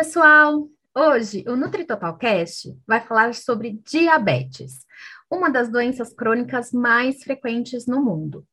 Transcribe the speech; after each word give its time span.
pessoal! 0.00 0.66
Hoje 0.96 1.44
o 1.46 1.54
NutriTotalcast 1.54 2.74
vai 2.86 3.02
falar 3.02 3.34
sobre 3.34 3.82
diabetes, 3.84 4.86
uma 5.30 5.50
das 5.50 5.68
doenças 5.68 6.14
crônicas 6.14 6.72
mais 6.72 7.22
frequentes 7.22 7.84
no 7.84 8.02
mundo. 8.02 8.46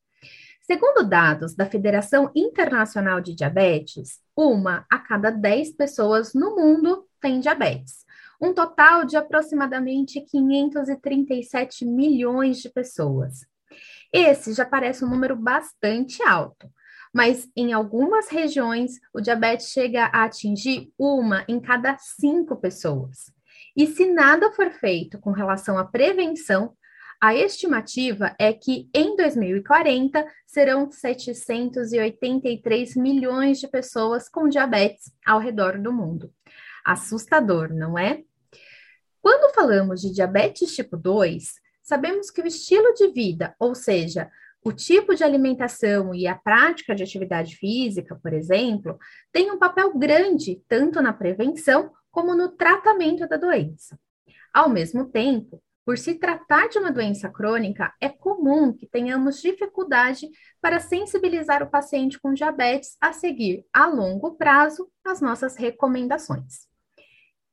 Segundo 0.60 1.08
dados 1.08 1.54
da 1.54 1.64
Federação 1.64 2.30
Internacional 2.36 3.22
de 3.22 3.34
Diabetes, 3.34 4.20
uma 4.36 4.84
a 4.90 4.98
cada 4.98 5.30
10 5.30 5.72
pessoas 5.72 6.34
no 6.34 6.54
mundo 6.54 7.08
tem 7.18 7.40
diabetes, 7.40 8.04
um 8.38 8.52
total 8.52 9.06
de 9.06 9.16
aproximadamente 9.16 10.20
537 10.20 11.86
milhões 11.86 12.58
de 12.58 12.68
pessoas. 12.68 13.46
Esse 14.12 14.52
já 14.52 14.66
parece 14.66 15.02
um 15.02 15.08
número 15.08 15.34
bastante 15.34 16.22
alto, 16.22 16.70
mas 17.18 17.50
em 17.56 17.72
algumas 17.72 18.28
regiões 18.28 19.00
o 19.12 19.20
diabetes 19.20 19.70
chega 19.70 20.04
a 20.04 20.22
atingir 20.22 20.92
uma 20.96 21.44
em 21.48 21.58
cada 21.58 21.98
cinco 21.98 22.54
pessoas. 22.54 23.32
E 23.76 23.88
se 23.88 24.06
nada 24.06 24.52
for 24.52 24.70
feito 24.70 25.18
com 25.18 25.32
relação 25.32 25.76
à 25.76 25.84
prevenção, 25.84 26.76
a 27.20 27.34
estimativa 27.34 28.36
é 28.38 28.52
que 28.52 28.88
em 28.94 29.16
2040 29.16 30.24
serão 30.46 30.92
783 30.92 32.94
milhões 32.94 33.58
de 33.58 33.66
pessoas 33.66 34.28
com 34.28 34.48
diabetes 34.48 35.12
ao 35.26 35.40
redor 35.40 35.76
do 35.76 35.92
mundo. 35.92 36.32
Assustador, 36.84 37.74
não 37.74 37.98
é? 37.98 38.22
Quando 39.20 39.52
falamos 39.52 40.02
de 40.02 40.12
diabetes 40.12 40.72
tipo 40.72 40.96
2, 40.96 41.54
sabemos 41.82 42.30
que 42.30 42.40
o 42.40 42.46
estilo 42.46 42.94
de 42.94 43.08
vida, 43.08 43.56
ou 43.58 43.74
seja, 43.74 44.30
o 44.64 44.72
tipo 44.72 45.14
de 45.14 45.24
alimentação 45.24 46.14
e 46.14 46.26
a 46.26 46.34
prática 46.34 46.94
de 46.94 47.02
atividade 47.02 47.56
física, 47.56 48.18
por 48.22 48.32
exemplo, 48.32 48.98
tem 49.32 49.50
um 49.50 49.58
papel 49.58 49.96
grande 49.96 50.62
tanto 50.68 51.00
na 51.00 51.12
prevenção 51.12 51.90
como 52.10 52.34
no 52.34 52.48
tratamento 52.50 53.26
da 53.28 53.36
doença. 53.36 53.98
Ao 54.52 54.68
mesmo 54.68 55.06
tempo, 55.06 55.62
por 55.88 55.96
se 55.96 56.16
tratar 56.16 56.68
de 56.68 56.78
uma 56.78 56.92
doença 56.92 57.30
crônica, 57.30 57.94
é 57.98 58.10
comum 58.10 58.74
que 58.74 58.86
tenhamos 58.86 59.40
dificuldade 59.40 60.28
para 60.60 60.80
sensibilizar 60.80 61.62
o 61.62 61.70
paciente 61.70 62.20
com 62.20 62.34
diabetes 62.34 62.94
a 63.00 63.12
seguir 63.12 63.64
a 63.72 63.86
longo 63.86 64.34
prazo 64.36 64.90
as 65.02 65.22
nossas 65.22 65.56
recomendações. 65.56 66.67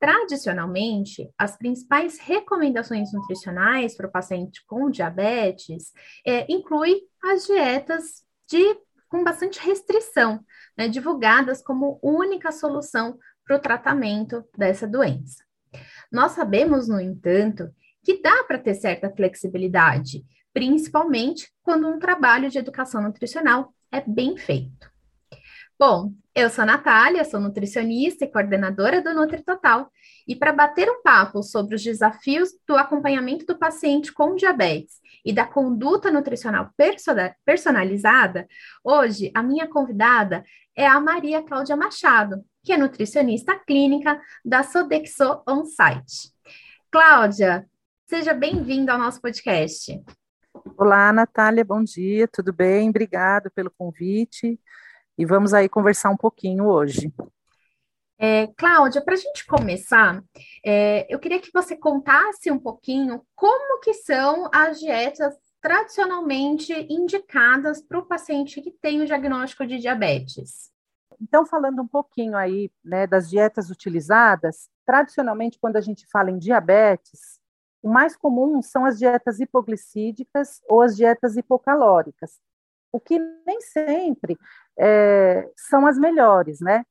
Tradicionalmente, 0.06 1.34
as 1.36 1.58
principais 1.58 2.20
recomendações 2.20 3.12
nutricionais 3.12 3.98
para 3.98 4.06
o 4.06 4.12
paciente 4.12 4.64
com 4.68 4.88
diabetes 4.88 5.92
é, 6.24 6.46
incluem 6.48 7.02
as 7.24 7.48
dietas 7.48 8.24
de, 8.48 8.78
com 9.10 9.24
bastante 9.24 9.60
restrição, 9.60 10.46
né, 10.78 10.88
divulgadas 10.88 11.60
como 11.60 11.98
única 12.04 12.52
solução 12.52 13.18
para 13.44 13.56
o 13.56 13.60
tratamento 13.60 14.48
dessa 14.56 14.88
doença. 14.88 15.44
Nós 16.12 16.34
sabemos, 16.34 16.88
no 16.88 17.02
entanto, 17.02 17.74
que 18.04 18.22
dá 18.22 18.44
para 18.44 18.60
ter 18.60 18.76
certa 18.76 19.10
flexibilidade, 19.10 20.24
principalmente 20.54 21.52
quando 21.64 21.88
um 21.88 21.98
trabalho 21.98 22.48
de 22.48 22.60
educação 22.60 23.02
nutricional 23.02 23.74
é 23.92 24.02
bem 24.02 24.38
feito. 24.38 24.88
Bom, 25.78 26.14
eu 26.34 26.50
sou 26.50 26.62
a 26.62 26.66
Natália, 26.66 27.26
sou 27.26 27.38
nutricionista 27.38 28.24
e 28.24 28.32
coordenadora 28.32 29.02
do 29.02 29.14
Nutri 29.14 29.44
Total. 29.44 29.92
E 30.26 30.34
para 30.34 30.54
bater 30.54 30.90
um 30.90 31.02
papo 31.02 31.44
sobre 31.44 31.76
os 31.76 31.84
desafios 31.84 32.52
do 32.66 32.78
acompanhamento 32.78 33.46
do 33.46 33.60
paciente 33.60 34.14
com 34.14 34.38
diabetes 34.38 35.02
e 35.26 35.34
da 35.34 35.46
conduta 35.46 36.10
nutricional 36.10 36.72
personalizada, 37.46 38.48
hoje 38.82 39.30
a 39.36 39.44
minha 39.44 39.68
convidada 39.68 40.46
é 40.74 40.88
a 40.88 40.98
Maria 41.02 41.44
Cláudia 41.44 41.76
Machado, 41.76 42.42
que 42.64 42.72
é 42.72 42.78
nutricionista 42.78 43.60
clínica 43.60 44.22
da 44.46 44.64
Sodexo 44.64 45.44
On-Site. 45.46 46.32
Cláudia, 46.90 47.68
seja 48.08 48.34
bem-vinda 48.34 48.94
ao 48.94 49.00
nosso 49.00 49.20
podcast. 49.20 50.02
Olá, 50.78 51.12
Natália, 51.12 51.66
bom 51.66 51.84
dia, 51.84 52.30
tudo 52.30 52.54
bem? 52.54 52.90
Obrigado 52.90 53.52
pelo 53.52 53.70
convite 53.70 54.58
e 55.18 55.26
vamos 55.26 55.54
aí 55.54 55.70
conversar 55.70 56.10
um 56.10 56.18
pouquinho 56.18 56.66
hoje. 56.66 57.14
É, 58.18 58.48
Cláudia, 58.58 59.02
para 59.02 59.14
a 59.14 59.18
gente 59.18 59.46
começar, 59.46 60.24
é, 60.66 61.06
eu 61.14 61.20
queria 61.20 61.40
que 61.40 61.52
você 61.54 61.76
contasse 61.76 62.50
um 62.50 62.60
pouquinho 62.60 63.22
como 63.36 63.82
que 63.82 63.94
são 63.94 64.50
as 64.54 64.80
dietas 64.80 65.36
tradicionalmente 65.62 66.74
indicadas 66.90 67.82
para 67.82 68.00
o 68.00 68.06
paciente 68.06 68.62
que 68.62 68.72
tem 68.72 69.02
o 69.02 69.06
diagnóstico 69.06 69.66
de 69.66 69.80
diabetes. 69.80 70.72
Então, 71.20 71.46
falando 71.46 71.82
um 71.82 71.88
pouquinho 71.88 72.36
aí 72.38 72.72
né, 72.84 73.08
das 73.08 73.30
dietas 73.30 73.70
utilizadas, 73.70 74.70
tradicionalmente, 74.86 75.58
quando 75.60 75.78
a 75.78 75.82
gente 75.82 76.06
fala 76.08 76.30
em 76.30 76.38
diabetes, 76.38 77.40
o 77.82 77.90
mais 77.90 78.16
comum 78.16 78.62
são 78.62 78.86
as 78.86 78.98
dietas 78.98 79.40
hipoglicídicas 79.40 80.62
ou 80.68 80.82
as 80.82 80.96
dietas 80.96 81.36
hipocalóricas, 81.36 82.40
o 82.96 83.00
que 83.00 83.20
nem 83.46 83.60
sempre 83.60 84.38
é, 84.80 85.52
são 85.58 85.86
as 85.86 85.98
melhores, 85.98 86.62
né? 86.62 86.86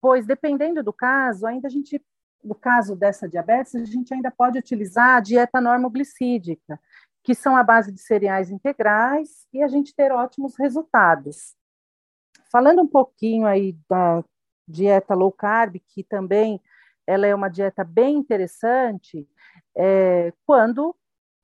Pois, 0.00 0.26
dependendo 0.26 0.82
do 0.82 0.92
caso, 0.92 1.46
ainda 1.46 1.68
a 1.68 1.70
gente, 1.70 2.04
no 2.42 2.54
caso 2.54 2.96
dessa 2.96 3.28
diabetes, 3.28 3.76
a 3.76 3.84
gente 3.84 4.12
ainda 4.12 4.28
pode 4.28 4.58
utilizar 4.58 5.18
a 5.18 5.20
dieta 5.20 5.60
normoglicídica, 5.60 6.80
que 7.22 7.32
são 7.32 7.56
a 7.56 7.62
base 7.62 7.92
de 7.92 8.00
cereais 8.00 8.50
integrais, 8.50 9.46
e 9.52 9.62
a 9.62 9.68
gente 9.68 9.94
ter 9.94 10.10
ótimos 10.10 10.56
resultados. 10.58 11.54
Falando 12.50 12.82
um 12.82 12.88
pouquinho 12.88 13.46
aí 13.46 13.78
da 13.88 14.24
dieta 14.66 15.14
low 15.14 15.30
carb, 15.30 15.76
que 15.86 16.02
também 16.02 16.60
ela 17.06 17.24
é 17.24 17.32
uma 17.32 17.48
dieta 17.48 17.84
bem 17.84 18.16
interessante, 18.16 19.28
é, 19.76 20.32
quando 20.44 20.96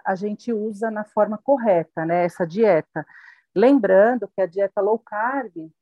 a 0.05 0.17
gente 0.17 0.53
usa 0.53 0.91
na 0.91 1.05
forma 1.05 1.39
correta, 1.39 2.05
né, 2.05 2.25
essa 2.25 2.45
dieta. 2.45 3.07
Lembrando 3.57 4.29
que 4.29 4.43
a 4.43 4.47
dieta 4.47 4.83
low 4.83 4.99
carb, 4.99 5.73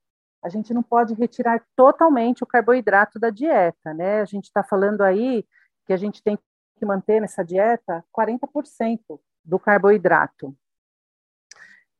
a 0.40 0.48
gente 0.48 0.72
não 0.72 0.80
pode 0.80 1.12
retirar 1.12 1.60
totalmente 1.74 2.44
o 2.44 2.46
carboidrato 2.46 3.18
da 3.18 3.30
dieta, 3.30 3.92
né? 3.92 4.20
A 4.20 4.24
gente 4.24 4.44
está 4.44 4.62
falando 4.62 5.00
aí 5.00 5.44
que 5.84 5.92
a 5.92 5.96
gente 5.96 6.22
tem 6.22 6.38
que 6.78 6.86
manter 6.86 7.20
nessa 7.20 7.44
dieta 7.44 8.04
40% 8.16 9.00
do 9.44 9.58
carboidrato. 9.58 10.56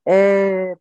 É, 0.06 0.76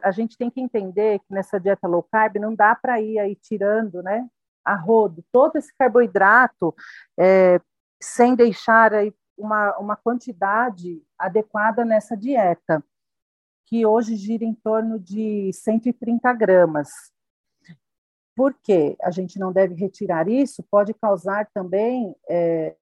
a 0.00 0.12
gente 0.12 0.38
tem 0.38 0.48
que 0.48 0.60
entender 0.60 1.18
que 1.18 1.34
nessa 1.34 1.58
dieta 1.58 1.88
low 1.88 2.04
carb 2.04 2.36
não 2.36 2.54
dá 2.54 2.72
para 2.76 3.00
ir 3.00 3.18
aí 3.18 3.34
tirando, 3.34 4.00
né, 4.00 4.28
a 4.64 4.76
rodo, 4.76 5.24
todo 5.32 5.56
esse 5.56 5.74
carboidrato 5.76 6.72
é, 7.18 7.60
sem 8.00 8.36
deixar 8.36 8.94
aí 8.94 9.12
uma, 9.36 9.76
uma 9.78 9.96
quantidade 9.96 11.02
adequada 11.18 11.84
nessa 11.84 12.16
dieta 12.16 12.80
que 13.66 13.86
hoje 13.86 14.16
gira 14.16 14.44
em 14.44 14.54
torno 14.54 14.98
de 14.98 15.50
130 15.52 16.32
gramas. 16.34 16.90
Por 18.36 18.54
que 18.54 18.96
a 19.00 19.10
gente 19.10 19.38
não 19.38 19.52
deve 19.52 19.74
retirar 19.74 20.28
isso? 20.28 20.62
Pode 20.70 20.92
causar 20.94 21.48
também, 21.54 22.14
é, 22.28 22.74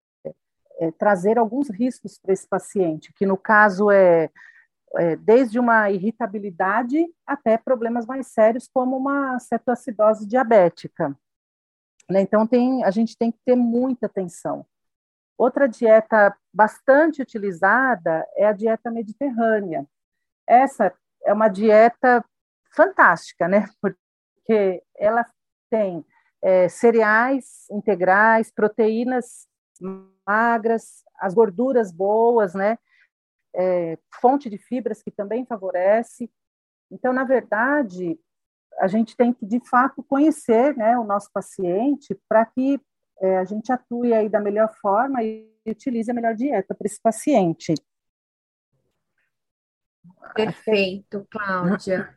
é, 0.78 0.90
trazer 0.92 1.38
alguns 1.38 1.68
riscos 1.68 2.18
para 2.18 2.32
esse 2.32 2.48
paciente, 2.48 3.12
que 3.12 3.26
no 3.26 3.36
caso 3.36 3.90
é, 3.90 4.30
é, 4.96 5.16
desde 5.16 5.58
uma 5.58 5.90
irritabilidade 5.90 7.06
até 7.26 7.56
problemas 7.56 8.06
mais 8.06 8.28
sérios, 8.28 8.68
como 8.72 8.96
uma 8.96 9.38
cetoacidose 9.38 10.26
diabética. 10.26 11.16
Né? 12.10 12.20
Então, 12.22 12.46
tem, 12.46 12.84
a 12.84 12.90
gente 12.90 13.16
tem 13.16 13.30
que 13.30 13.38
ter 13.44 13.56
muita 13.56 14.06
atenção. 14.06 14.66
Outra 15.38 15.66
dieta 15.66 16.36
bastante 16.52 17.22
utilizada 17.22 18.26
é 18.36 18.46
a 18.46 18.52
dieta 18.52 18.90
mediterrânea, 18.90 19.86
essa 20.46 20.92
é 21.24 21.32
uma 21.32 21.48
dieta 21.48 22.24
fantástica, 22.74 23.48
né? 23.48 23.66
Porque 23.80 24.82
ela 24.96 25.24
tem 25.70 26.04
é, 26.42 26.68
cereais 26.68 27.66
integrais, 27.70 28.52
proteínas 28.52 29.46
magras, 30.26 31.02
as 31.18 31.34
gorduras 31.34 31.92
boas, 31.92 32.54
né? 32.54 32.78
É, 33.54 33.98
fonte 34.20 34.48
de 34.48 34.58
fibras 34.58 35.02
que 35.02 35.10
também 35.10 35.44
favorece. 35.46 36.30
Então, 36.90 37.12
na 37.12 37.24
verdade, 37.24 38.18
a 38.78 38.86
gente 38.86 39.16
tem 39.16 39.32
que, 39.32 39.46
de 39.46 39.60
fato, 39.68 40.02
conhecer 40.02 40.76
né, 40.76 40.98
o 40.98 41.04
nosso 41.04 41.30
paciente 41.32 42.18
para 42.28 42.44
que 42.46 42.80
é, 43.20 43.38
a 43.38 43.44
gente 43.44 43.70
atue 43.70 44.12
aí 44.12 44.28
da 44.28 44.40
melhor 44.40 44.72
forma 44.80 45.22
e 45.22 45.48
utilize 45.66 46.10
a 46.10 46.14
melhor 46.14 46.34
dieta 46.34 46.74
para 46.74 46.86
esse 46.86 47.00
paciente. 47.00 47.74
Perfeito, 50.34 51.26
Cláudia. 51.30 52.16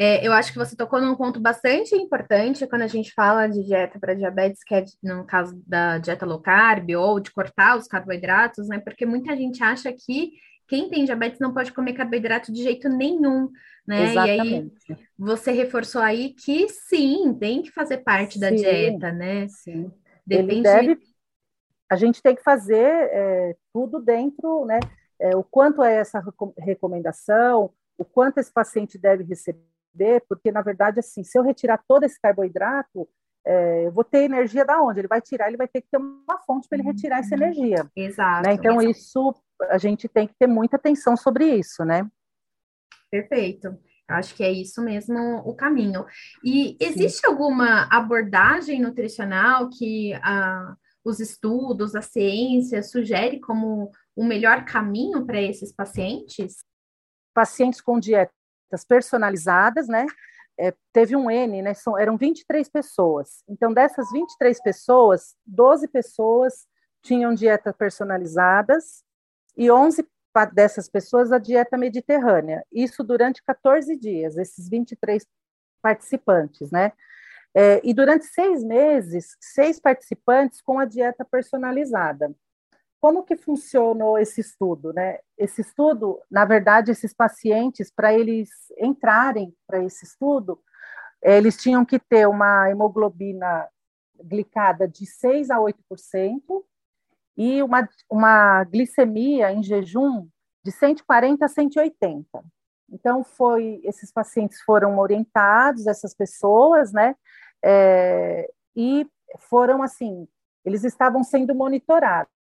É, 0.00 0.24
eu 0.24 0.32
acho 0.32 0.52
que 0.52 0.58
você 0.58 0.76
tocou 0.76 1.00
num 1.00 1.16
ponto 1.16 1.40
bastante 1.40 1.92
importante 1.96 2.64
quando 2.68 2.82
a 2.82 2.86
gente 2.86 3.12
fala 3.12 3.48
de 3.48 3.64
dieta 3.64 3.98
para 3.98 4.14
diabetes, 4.14 4.62
que 4.62 4.72
é 4.72 4.84
no 5.02 5.26
caso 5.26 5.60
da 5.66 5.98
dieta 5.98 6.24
low 6.24 6.40
carb, 6.40 6.90
ou 6.96 7.18
de 7.18 7.32
cortar 7.32 7.76
os 7.76 7.88
carboidratos, 7.88 8.68
né? 8.68 8.78
Porque 8.78 9.04
muita 9.04 9.36
gente 9.36 9.60
acha 9.60 9.92
que 9.92 10.34
quem 10.68 10.88
tem 10.88 11.04
diabetes 11.04 11.40
não 11.40 11.52
pode 11.52 11.72
comer 11.72 11.94
carboidrato 11.94 12.52
de 12.52 12.62
jeito 12.62 12.88
nenhum, 12.88 13.50
né? 13.84 14.12
Exatamente. 14.12 14.72
E 14.88 14.92
aí 14.92 14.98
você 15.18 15.50
reforçou 15.50 16.00
aí 16.00 16.32
que 16.34 16.68
sim, 16.68 17.34
tem 17.34 17.60
que 17.62 17.72
fazer 17.72 17.98
parte 17.98 18.34
sim, 18.34 18.40
da 18.40 18.50
dieta, 18.50 19.10
né? 19.10 19.48
Sim. 19.48 19.90
Depende... 20.24 20.52
Ele 20.52 20.62
deve. 20.62 20.98
A 21.90 21.96
gente 21.96 22.22
tem 22.22 22.36
que 22.36 22.42
fazer 22.42 22.86
é, 23.10 23.56
tudo 23.72 23.98
dentro, 23.98 24.64
né? 24.66 24.78
É, 25.20 25.36
o 25.36 25.42
quanto 25.42 25.82
é 25.82 25.96
essa 25.96 26.22
recomendação, 26.58 27.70
o 27.96 28.04
quanto 28.04 28.38
esse 28.38 28.52
paciente 28.52 28.96
deve 28.96 29.24
receber, 29.24 30.22
porque 30.28 30.52
na 30.52 30.62
verdade, 30.62 31.00
assim, 31.00 31.24
se 31.24 31.38
eu 31.38 31.42
retirar 31.42 31.82
todo 31.88 32.04
esse 32.04 32.20
carboidrato, 32.20 33.08
é, 33.44 33.86
eu 33.86 33.92
vou 33.92 34.04
ter 34.04 34.24
energia 34.24 34.64
da 34.64 34.80
onde? 34.80 35.00
Ele 35.00 35.08
vai 35.08 35.20
tirar, 35.20 35.48
ele 35.48 35.56
vai 35.56 35.66
ter 35.66 35.80
que 35.80 35.88
ter 35.90 35.96
uma 35.96 36.38
fonte 36.46 36.68
para 36.68 36.78
ele 36.78 36.86
retirar 36.86 37.18
essa 37.18 37.34
energia. 37.34 37.88
Exato. 37.96 38.46
Né? 38.46 38.54
Então, 38.54 38.80
exato. 38.80 38.90
isso 38.90 39.34
a 39.70 39.78
gente 39.78 40.06
tem 40.08 40.28
que 40.28 40.34
ter 40.38 40.46
muita 40.46 40.76
atenção 40.76 41.16
sobre 41.16 41.56
isso, 41.56 41.84
né? 41.84 42.06
Perfeito. 43.10 43.76
Acho 44.06 44.34
que 44.34 44.42
é 44.42 44.50
isso 44.50 44.82
mesmo 44.82 45.18
o 45.44 45.54
caminho. 45.54 46.06
E 46.42 46.76
existe 46.80 47.20
Sim. 47.20 47.26
alguma 47.26 47.88
abordagem 47.90 48.80
nutricional 48.80 49.68
que 49.68 50.14
ah, 50.22 50.74
os 51.04 51.20
estudos, 51.20 51.94
a 51.94 52.02
ciência 52.02 52.82
sugere 52.82 53.38
como 53.40 53.90
o 54.18 54.24
melhor 54.24 54.64
caminho 54.64 55.24
para 55.24 55.40
esses 55.40 55.72
pacientes? 55.72 56.64
Pacientes 57.32 57.80
com 57.80 58.00
dietas 58.00 58.84
personalizadas, 58.86 59.86
né? 59.86 60.06
É, 60.58 60.74
teve 60.92 61.14
um 61.14 61.30
N, 61.30 61.62
né? 61.62 61.72
São, 61.72 61.96
eram 61.96 62.16
23 62.16 62.68
pessoas. 62.68 63.44
Então, 63.48 63.72
dessas 63.72 64.10
23 64.10 64.60
pessoas, 64.60 65.36
12 65.46 65.86
pessoas 65.86 66.66
tinham 67.00 67.32
dietas 67.32 67.72
personalizadas 67.76 69.04
e 69.56 69.70
11 69.70 70.04
dessas 70.52 70.88
pessoas 70.88 71.30
a 71.30 71.38
dieta 71.38 71.76
mediterrânea. 71.78 72.64
Isso 72.72 73.04
durante 73.04 73.40
14 73.44 73.96
dias, 73.96 74.36
esses 74.36 74.68
23 74.68 75.24
participantes, 75.80 76.72
né? 76.72 76.92
É, 77.54 77.80
e 77.84 77.94
durante 77.94 78.24
seis 78.24 78.64
meses, 78.64 79.36
seis 79.40 79.78
participantes 79.78 80.60
com 80.60 80.80
a 80.80 80.84
dieta 80.84 81.24
personalizada. 81.24 82.34
Como 83.00 83.22
que 83.22 83.36
funcionou 83.36 84.18
esse 84.18 84.40
estudo, 84.40 84.92
né? 84.92 85.18
Esse 85.36 85.60
estudo, 85.60 86.20
na 86.30 86.44
verdade, 86.44 86.90
esses 86.90 87.14
pacientes, 87.14 87.90
para 87.90 88.12
eles 88.12 88.50
entrarem 88.76 89.54
para 89.66 89.82
esse 89.84 90.04
estudo, 90.04 90.60
eles 91.22 91.56
tinham 91.56 91.84
que 91.84 91.98
ter 91.98 92.26
uma 92.26 92.68
hemoglobina 92.68 93.68
glicada 94.20 94.88
de 94.88 95.06
6 95.06 95.50
a 95.50 95.58
8%, 95.58 96.64
e 97.36 97.62
uma, 97.62 97.88
uma 98.10 98.64
glicemia 98.64 99.52
em 99.52 99.62
jejum 99.62 100.28
de 100.64 100.72
140 100.72 101.44
a 101.44 101.48
180. 101.48 102.26
Então, 102.90 103.22
foi, 103.22 103.80
esses 103.84 104.10
pacientes 104.10 104.60
foram 104.62 104.98
orientados, 104.98 105.86
essas 105.86 106.14
pessoas, 106.14 106.92
né? 106.92 107.14
É, 107.64 108.50
e 108.74 109.06
foram 109.38 109.82
assim, 109.82 110.26
eles 110.64 110.82
estavam 110.82 111.22
sendo 111.22 111.54
monitorados 111.54 112.37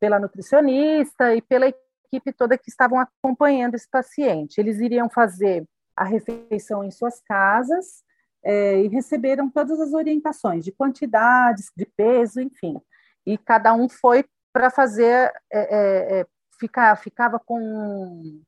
pela 0.00 0.18
nutricionista 0.18 1.34
e 1.34 1.42
pela 1.42 1.66
equipe 1.68 2.32
toda 2.32 2.58
que 2.58 2.68
estavam 2.68 2.98
acompanhando 2.98 3.74
esse 3.74 3.88
paciente. 3.88 4.58
Eles 4.58 4.80
iriam 4.80 5.08
fazer 5.08 5.64
a 5.96 6.04
refeição 6.04 6.82
em 6.84 6.90
suas 6.90 7.20
casas 7.20 8.02
é, 8.44 8.82
e 8.82 8.88
receberam 8.88 9.50
todas 9.50 9.80
as 9.80 9.92
orientações 9.92 10.64
de 10.64 10.72
quantidades, 10.72 11.70
de 11.76 11.86
peso, 11.86 12.40
enfim 12.40 12.80
e 13.26 13.38
cada 13.38 13.72
um 13.72 13.88
foi 13.88 14.24
para 14.52 14.70
fazer, 14.70 15.32
é, 15.50 15.60
é, 15.60 16.20
é, 16.20 16.26
ficar, 16.58 16.94
ficava 16.96 17.38
com 17.38 17.58
um, 17.60 18.42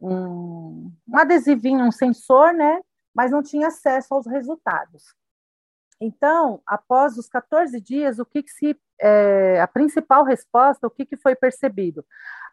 um, 0.00 0.92
um 1.06 1.18
adesivinho, 1.18 1.84
um 1.84 1.92
sensor, 1.92 2.52
né? 2.52 2.80
Mas 3.14 3.30
não 3.30 3.42
tinha 3.42 3.68
acesso 3.68 4.14
aos 4.14 4.26
resultados. 4.26 5.14
Então, 6.04 6.60
após 6.66 7.16
os 7.16 7.28
14 7.28 7.80
dias, 7.80 8.18
o 8.18 8.26
que, 8.26 8.42
que 8.42 8.50
se 8.50 8.76
é, 9.00 9.60
a 9.60 9.68
principal 9.68 10.24
resposta, 10.24 10.84
o 10.84 10.90
que, 10.90 11.06
que 11.06 11.16
foi 11.16 11.36
percebido? 11.36 12.04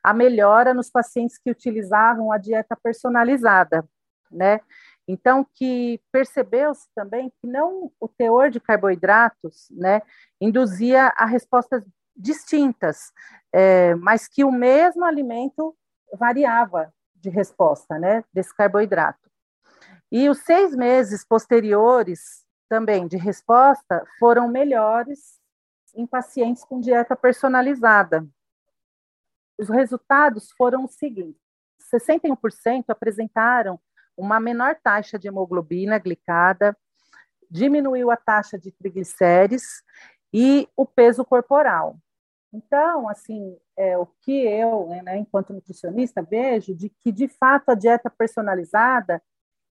A 0.04 0.13
melhora 0.13 0.72
nos 0.72 0.92
pacientes 0.92 1.40
que 1.40 1.50
utilizavam 1.50 2.31
a 2.31 2.38
dieta 2.38 2.78
personalizada, 2.81 3.84
né? 4.30 4.62
Então, 5.07 5.44
que 5.56 6.00
percebeu-se 6.12 6.88
também 6.94 7.34
que 7.42 7.48
não 7.48 7.92
o 8.00 8.07
teor 8.07 8.51
de 8.51 8.60
carboidratos 8.60 9.68
né, 9.72 10.04
induzia 10.40 11.12
a 11.18 11.25
respostas 11.25 11.84
distintas, 12.16 13.12
é, 13.51 13.96
mas 13.96 14.28
que 14.28 14.44
o 14.44 14.51
mesmo 14.51 15.04
alimento 15.04 15.75
variava 16.13 16.94
de 17.16 17.31
resposta 17.31 17.98
né, 17.98 18.24
desse 18.31 18.56
carboidrato. 18.56 19.28
E 20.12 20.30
os 20.30 20.38
seis 20.44 20.75
meses 20.75 21.25
posteriores 21.25 22.48
também 22.69 23.07
de 23.07 23.18
resposta 23.18 24.06
foram 24.19 24.48
melhores 24.48 25.39
em 25.95 26.06
pacientes 26.06 26.63
com 26.63 26.80
dieta 26.80 27.16
personalizada. 27.16 28.25
Os 29.57 29.68
resultados 29.68 30.51
foram 30.51 30.86
os 30.86 30.94
seguintes: 30.94 31.42
61% 31.94 32.86
apresentaram 32.88 33.80
uma 34.16 34.39
menor 34.39 34.75
taxa 34.75 35.18
de 35.18 35.27
hemoglobina 35.27 35.98
glicada, 35.98 36.77
diminuiu 37.50 38.12
a 38.12 38.18
taxa 38.18 38.57
de 38.57 38.72
triglicérides 38.72 39.83
e 40.31 40.69
o 40.77 40.86
peso 40.86 41.25
corporal. 41.25 41.98
Então, 42.54 43.07
assim, 43.07 43.57
é, 43.77 43.98
o 43.98 44.06
que 44.06 44.31
eu, 44.31 44.88
né, 45.04 45.18
enquanto 45.18 45.54
nutricionista, 45.54 46.22
vejo 46.22 46.75
de 46.75 46.89
que, 46.89 47.12
de 47.12 47.27
fato, 47.27 47.69
a 47.69 47.75
dieta 47.75 48.10
personalizada 48.10 49.22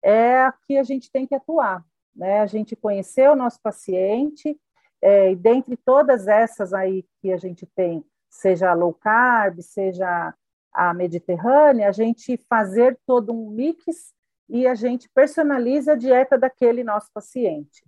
é 0.03 0.41
a 0.44 0.51
que 0.51 0.77
a 0.77 0.83
gente 0.83 1.11
tem 1.11 1.27
que 1.27 1.35
atuar. 1.35 1.85
Né? 2.15 2.39
A 2.39 2.45
gente 2.45 2.75
conhecer 2.75 3.29
o 3.29 3.35
nosso 3.35 3.59
paciente, 3.61 4.59
é, 5.01 5.31
e 5.31 5.35
dentre 5.35 5.75
todas 5.77 6.27
essas 6.27 6.73
aí 6.73 7.05
que 7.21 7.31
a 7.31 7.37
gente 7.37 7.65
tem, 7.65 8.05
seja 8.29 8.73
low 8.73 8.93
carb, 8.93 9.61
seja 9.61 10.33
a 10.73 10.93
mediterrânea, 10.93 11.89
a 11.89 11.91
gente 11.91 12.37
fazer 12.49 12.97
todo 13.05 13.33
um 13.33 13.49
mix 13.49 14.13
e 14.47 14.67
a 14.67 14.75
gente 14.75 15.09
personaliza 15.09 15.93
a 15.93 15.95
dieta 15.95 16.37
daquele 16.37 16.83
nosso 16.83 17.09
paciente. 17.13 17.83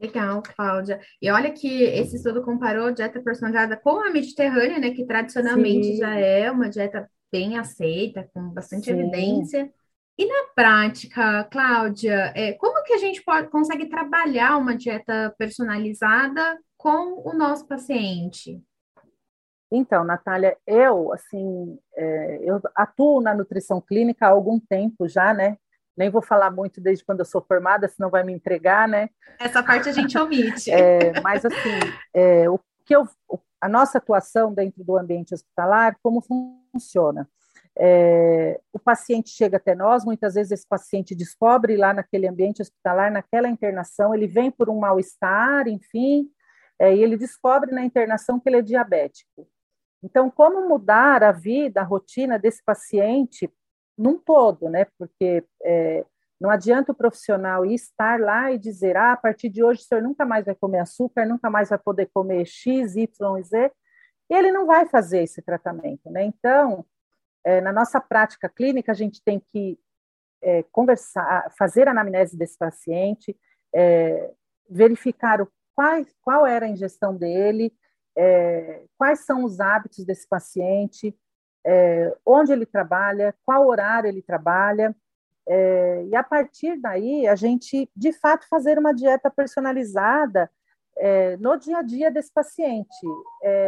Legal, 0.00 0.42
Cláudia. 0.42 1.00
E 1.20 1.30
olha 1.30 1.52
que 1.52 1.84
esse 1.84 2.16
estudo 2.16 2.42
comparou 2.42 2.88
a 2.88 2.90
dieta 2.90 3.22
personalizada 3.22 3.76
com 3.76 4.00
a 4.00 4.10
mediterrânea, 4.10 4.80
né, 4.80 4.90
que 4.90 5.04
tradicionalmente 5.04 5.92
Sim. 5.92 5.96
já 5.96 6.14
é 6.16 6.50
uma 6.50 6.68
dieta 6.68 7.08
bem 7.30 7.56
aceita, 7.56 8.28
com 8.34 8.48
bastante 8.48 8.86
Sim. 8.86 8.98
evidência. 8.98 9.72
E 10.18 10.26
na 10.26 10.48
prática, 10.54 11.44
Cláudia, 11.44 12.32
é, 12.34 12.52
como 12.52 12.71
que 12.82 12.92
a 12.92 12.98
gente 12.98 13.22
pode, 13.22 13.48
consegue 13.48 13.86
trabalhar 13.86 14.56
uma 14.56 14.76
dieta 14.76 15.34
personalizada 15.38 16.58
com 16.76 17.22
o 17.28 17.32
nosso 17.32 17.66
paciente? 17.66 18.62
Então, 19.70 20.04
Natália, 20.04 20.56
eu, 20.66 21.12
assim, 21.12 21.78
é, 21.96 22.40
eu 22.42 22.60
atuo 22.74 23.22
na 23.22 23.34
nutrição 23.34 23.80
clínica 23.80 24.26
há 24.26 24.30
algum 24.30 24.60
tempo 24.60 25.08
já, 25.08 25.32
né? 25.32 25.56
Nem 25.96 26.10
vou 26.10 26.20
falar 26.20 26.50
muito 26.50 26.80
desde 26.80 27.04
quando 27.04 27.20
eu 27.20 27.24
sou 27.24 27.40
formada, 27.40 27.88
senão 27.88 28.10
vai 28.10 28.22
me 28.22 28.32
entregar, 28.32 28.86
né? 28.86 29.08
Essa 29.38 29.62
parte 29.62 29.88
a 29.88 29.92
gente 29.92 30.16
omite. 30.18 30.70
É, 30.72 31.18
mas, 31.22 31.44
assim, 31.44 31.78
é, 32.12 32.50
o 32.50 32.60
que 32.84 32.94
eu, 32.94 33.08
a 33.60 33.68
nossa 33.68 33.96
atuação 33.96 34.52
dentro 34.52 34.84
do 34.84 34.98
ambiente 34.98 35.32
hospitalar, 35.32 35.96
como 36.02 36.20
funciona? 36.20 37.26
É, 37.78 38.60
o 38.72 38.78
paciente 38.78 39.30
chega 39.30 39.56
até 39.56 39.74
nós, 39.74 40.04
muitas 40.04 40.34
vezes 40.34 40.52
esse 40.52 40.66
paciente 40.68 41.14
descobre 41.14 41.76
lá 41.76 41.94
naquele 41.94 42.28
ambiente 42.28 42.60
hospitalar, 42.60 43.10
naquela 43.10 43.48
internação, 43.48 44.14
ele 44.14 44.26
vem 44.26 44.50
por 44.50 44.68
um 44.68 44.78
mal-estar, 44.78 45.66
enfim, 45.68 46.30
é, 46.78 46.94
e 46.94 47.02
ele 47.02 47.16
descobre 47.16 47.72
na 47.72 47.84
internação 47.84 48.38
que 48.38 48.48
ele 48.48 48.56
é 48.58 48.62
diabético. 48.62 49.48
Então, 50.02 50.30
como 50.30 50.68
mudar 50.68 51.22
a 51.22 51.32
vida, 51.32 51.80
a 51.80 51.84
rotina 51.84 52.38
desse 52.38 52.62
paciente 52.64 53.50
num 53.96 54.18
todo, 54.18 54.68
né? 54.68 54.86
Porque 54.98 55.44
é, 55.62 56.04
não 56.40 56.50
adianta 56.50 56.90
o 56.90 56.94
profissional 56.94 57.64
estar 57.64 58.18
lá 58.18 58.50
e 58.50 58.58
dizer, 58.58 58.96
ah, 58.96 59.12
a 59.12 59.16
partir 59.16 59.48
de 59.48 59.62
hoje 59.62 59.80
o 59.80 59.84
senhor 59.84 60.02
nunca 60.02 60.26
mais 60.26 60.44
vai 60.44 60.56
comer 60.56 60.80
açúcar, 60.80 61.24
nunca 61.24 61.48
mais 61.48 61.68
vai 61.68 61.78
poder 61.78 62.10
comer 62.12 62.44
X, 62.44 62.96
Y 62.96 63.38
e 63.38 63.42
Z, 63.44 63.70
ele 64.28 64.50
não 64.50 64.66
vai 64.66 64.86
fazer 64.86 65.22
esse 65.22 65.40
tratamento, 65.40 66.10
né? 66.10 66.24
Então, 66.24 66.84
é, 67.44 67.60
na 67.60 67.72
nossa 67.72 68.00
prática 68.00 68.48
clínica, 68.48 68.92
a 68.92 68.94
gente 68.94 69.22
tem 69.22 69.40
que 69.52 69.78
é, 70.42 70.62
conversar, 70.64 71.50
fazer 71.56 71.88
a 71.88 71.92
anamnese 71.92 72.36
desse 72.36 72.58
paciente, 72.58 73.36
é, 73.74 74.30
verificar 74.68 75.40
o, 75.40 75.48
qual, 75.74 76.04
qual 76.20 76.46
era 76.46 76.66
a 76.66 76.68
ingestão 76.68 77.16
dele, 77.16 77.72
é, 78.16 78.84
quais 78.98 79.20
são 79.20 79.44
os 79.44 79.60
hábitos 79.60 80.04
desse 80.04 80.28
paciente, 80.28 81.16
é, 81.64 82.14
onde 82.26 82.52
ele 82.52 82.66
trabalha, 82.66 83.34
qual 83.44 83.66
horário 83.66 84.08
ele 84.08 84.22
trabalha, 84.22 84.94
é, 85.48 86.04
e 86.04 86.14
a 86.14 86.22
partir 86.22 86.80
daí 86.80 87.26
a 87.26 87.34
gente, 87.34 87.90
de 87.96 88.12
fato, 88.12 88.46
fazer 88.48 88.78
uma 88.78 88.92
dieta 88.92 89.30
personalizada 89.30 90.50
no 91.40 91.56
dia 91.56 91.78
a 91.78 91.82
dia 91.82 92.10
desse 92.10 92.30
paciente. 92.30 93.06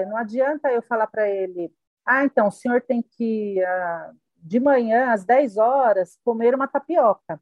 Não 0.09 0.17
adianta 0.19 0.71
eu 0.71 0.83
falar 0.83 1.07
para 1.07 1.27
ele, 1.27 1.73
Ah, 2.07 2.25
então, 2.25 2.49
o 2.49 2.53
senhor 2.53 2.83
tem 2.83 3.03
que, 3.03 3.63
ah, 3.65 4.13
de 4.37 4.61
manhã, 4.61 5.13
às 5.13 5.25
10 5.25 5.57
horas, 5.57 6.19
comer 6.25 6.55
uma 6.55 6.69
tapioca. 6.69 7.41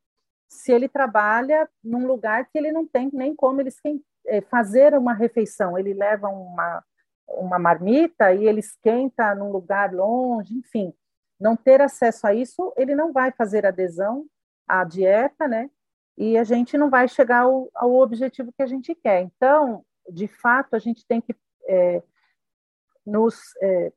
Se 0.49 0.73
ele 0.73 0.89
trabalha 0.89 1.69
num 1.83 2.07
lugar 2.07 2.47
que 2.47 2.59
ele 2.59 2.71
não 2.71 2.87
tem 2.87 3.11
nem 3.13 3.35
como 3.35 3.61
eles 3.61 3.77
eh, 4.27 4.41
fazer 4.43 4.95
uma 4.95 5.15
refeição, 5.15 5.79
ele 5.79 5.95
leva 5.95 6.29
uma, 6.29 6.85
uma 7.29 7.59
marmita 7.59 8.33
e 8.33 8.47
ele 8.47 8.61
esquenta 8.61 9.35
num 9.35 9.51
lugar 9.51 9.93
longe, 9.93 10.55
enfim, 10.55 10.95
não 11.41 11.57
ter 11.57 11.81
acesso 11.81 12.27
a 12.27 12.35
isso, 12.35 12.73
ele 12.77 12.95
não 12.95 13.13
vai 13.13 13.33
fazer 13.33 13.67
adesão 13.67 14.27
à 14.69 14.85
dieta, 14.85 15.49
né? 15.49 15.71
E 16.17 16.39
a 16.39 16.45
gente 16.45 16.77
não 16.79 16.91
vai 16.91 17.09
chegar 17.09 17.41
ao, 17.41 17.69
ao 17.75 17.95
objetivo 17.95 18.53
que 18.53 18.63
a 18.63 18.67
gente 18.67 18.95
quer. 18.95 19.23
Então, 19.23 19.85
de 20.09 20.29
fato, 20.29 20.75
a 20.75 20.79
gente 20.79 21.07
tem 21.07 21.21
que 21.21 21.35
é, 21.67 22.03
nos 23.05 23.37
é, 23.61 23.93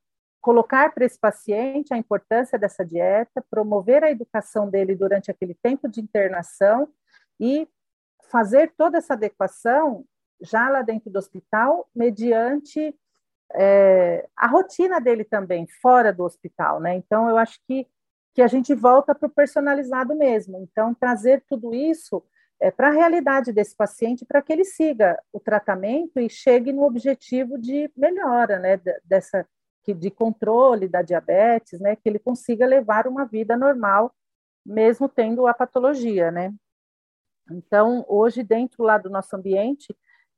colocar 0.46 0.94
para 0.94 1.04
esse 1.04 1.18
paciente 1.18 1.92
a 1.92 1.98
importância 1.98 2.60
dessa 2.60 2.86
dieta, 2.86 3.44
promover 3.50 4.04
a 4.04 4.12
educação 4.12 4.70
dele 4.70 4.94
durante 4.94 5.32
aquele 5.32 5.56
tempo 5.56 5.90
de 5.90 6.00
internação 6.00 6.88
e 7.40 7.68
fazer 8.30 8.72
toda 8.78 9.00
essa 9.00 9.16
adequação 9.16 10.06
já 10.40 10.70
lá 10.70 10.84
dentro 10.84 11.10
do 11.10 11.18
hospital, 11.18 11.90
mediante 11.96 12.96
é, 13.56 14.30
a 14.38 14.46
rotina 14.46 15.02
dele 15.02 15.24
também, 15.24 15.66
fora 15.82 16.14
do 16.14 16.24
hospital, 16.24 16.80
né? 16.80 16.94
Então, 16.94 17.28
eu 17.28 17.40
acho 17.40 17.60
que, 17.68 17.88
que 18.36 18.44
a 18.44 18.48
gente 18.48 18.76
volta 18.76 19.16
para 19.16 19.26
o 19.26 19.34
personalizado 19.34 20.14
mesmo. 20.14 20.60
Então, 20.60 20.94
trazer 20.94 21.44
tudo 21.50 21.74
isso 21.74 22.24
é, 22.60 22.70
para 22.70 22.90
a 22.90 22.92
realidade 22.92 23.52
desse 23.52 23.76
paciente, 23.76 24.24
para 24.24 24.44
que 24.44 24.54
ele 24.54 24.64
siga 24.64 25.20
o 25.34 25.40
tratamento 25.40 26.20
e 26.20 26.30
chegue 26.30 26.72
no 26.72 26.84
objetivo 26.84 27.58
de 27.58 27.90
melhora, 27.98 28.60
né? 28.60 28.80
Dessa, 29.04 29.48
de 29.94 30.10
controle 30.10 30.88
da 30.88 31.02
diabetes, 31.02 31.80
né? 31.80 31.96
Que 31.96 32.10
ele 32.10 32.20
consiga 32.20 32.66
levar 32.66 33.08
uma 33.08 33.26
vida 33.26 33.58
normal, 33.58 34.14
mesmo 34.66 35.08
tendo 35.08 35.48
a 35.48 35.54
patologia, 35.54 36.32
né? 36.32 36.54
Então, 37.52 38.04
hoje, 38.08 38.44
dentro 38.44 38.84
lá 38.84 38.98
do 38.98 39.10
nosso 39.10 39.36
ambiente, 39.36 39.96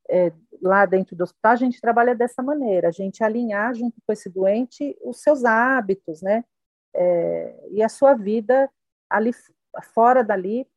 é, 0.10 0.32
lá 0.62 0.86
dentro 0.86 1.16
do 1.16 1.24
hospital, 1.24 1.54
a 1.54 1.58
gente 1.58 1.82
trabalha 1.82 2.16
dessa 2.16 2.42
maneira, 2.42 2.90
a 2.90 2.92
gente 2.92 3.24
alinhar 3.24 3.74
junto 3.74 4.02
com 4.06 4.14
esse 4.14 4.30
doente 4.30 4.98
os 5.02 5.22
seus 5.22 5.46
hábitos, 5.46 6.22
né? 6.22 6.44
É, 6.96 7.68
e 7.72 7.84
a 7.84 7.90
sua 7.90 8.14
vida 8.14 8.70
ali 9.10 9.32
fora 9.94 10.24
dali, 10.24 10.68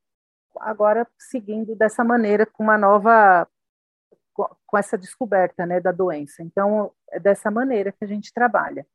agora 0.58 1.06
seguindo 1.18 1.74
dessa 1.74 2.04
maneira 2.04 2.44
com 2.44 2.62
uma 2.62 2.76
nova 2.76 3.48
com 4.34 4.78
essa 4.78 4.96
descoberta, 4.96 5.66
né, 5.66 5.80
da 5.80 5.92
doença. 5.92 6.42
Então, 6.42 6.92
é 7.10 7.18
dessa 7.18 7.50
maneira 7.50 7.92
que 7.92 8.04
a 8.04 8.06
gente 8.06 8.32
trabalha. 8.32 8.86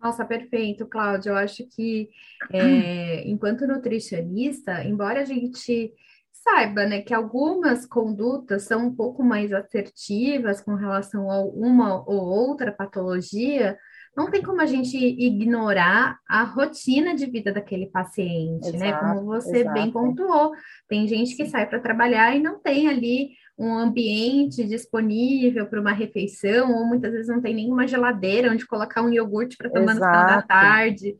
Nossa, 0.00 0.24
perfeito, 0.24 0.86
Cláudia. 0.86 1.30
Eu 1.30 1.36
acho 1.36 1.64
que, 1.68 2.10
é, 2.52 3.22
enquanto 3.28 3.66
nutricionista, 3.66 4.82
embora 4.82 5.20
a 5.20 5.24
gente 5.24 5.92
saiba, 6.32 6.84
né, 6.84 7.02
que 7.02 7.14
algumas 7.14 7.86
condutas 7.86 8.64
são 8.64 8.88
um 8.88 8.94
pouco 8.94 9.22
mais 9.22 9.52
assertivas 9.52 10.60
com 10.60 10.74
relação 10.74 11.30
a 11.30 11.40
uma 11.44 12.02
ou 12.08 12.20
outra 12.20 12.72
patologia, 12.72 13.78
não 14.16 14.30
tem 14.30 14.42
como 14.42 14.60
a 14.60 14.66
gente 14.66 14.96
ignorar 14.96 16.18
a 16.28 16.42
rotina 16.42 17.14
de 17.14 17.26
vida 17.26 17.52
daquele 17.52 17.86
paciente, 17.86 18.68
exato, 18.68 18.78
né? 18.78 18.92
Como 18.92 19.24
você 19.24 19.60
exato. 19.60 19.72
bem 19.72 19.90
pontuou, 19.90 20.52
tem 20.88 21.06
gente 21.06 21.34
que 21.34 21.46
sai 21.46 21.66
para 21.66 21.80
trabalhar 21.80 22.36
e 22.36 22.40
não 22.40 22.58
tem 22.58 22.88
ali 22.88 23.30
um 23.58 23.74
ambiente 23.74 24.64
disponível 24.64 25.66
para 25.66 25.80
uma 25.80 25.92
refeição, 25.92 26.72
ou 26.72 26.86
muitas 26.86 27.12
vezes 27.12 27.28
não 27.28 27.40
tem 27.40 27.54
nenhuma 27.54 27.86
geladeira 27.86 28.50
onde 28.50 28.66
colocar 28.66 29.02
um 29.02 29.12
iogurte 29.12 29.56
para 29.56 29.70
tomar 29.70 29.92
exato. 29.92 30.06
no 30.06 30.20
final 30.20 30.26
da 30.26 30.42
tarde. 30.42 31.18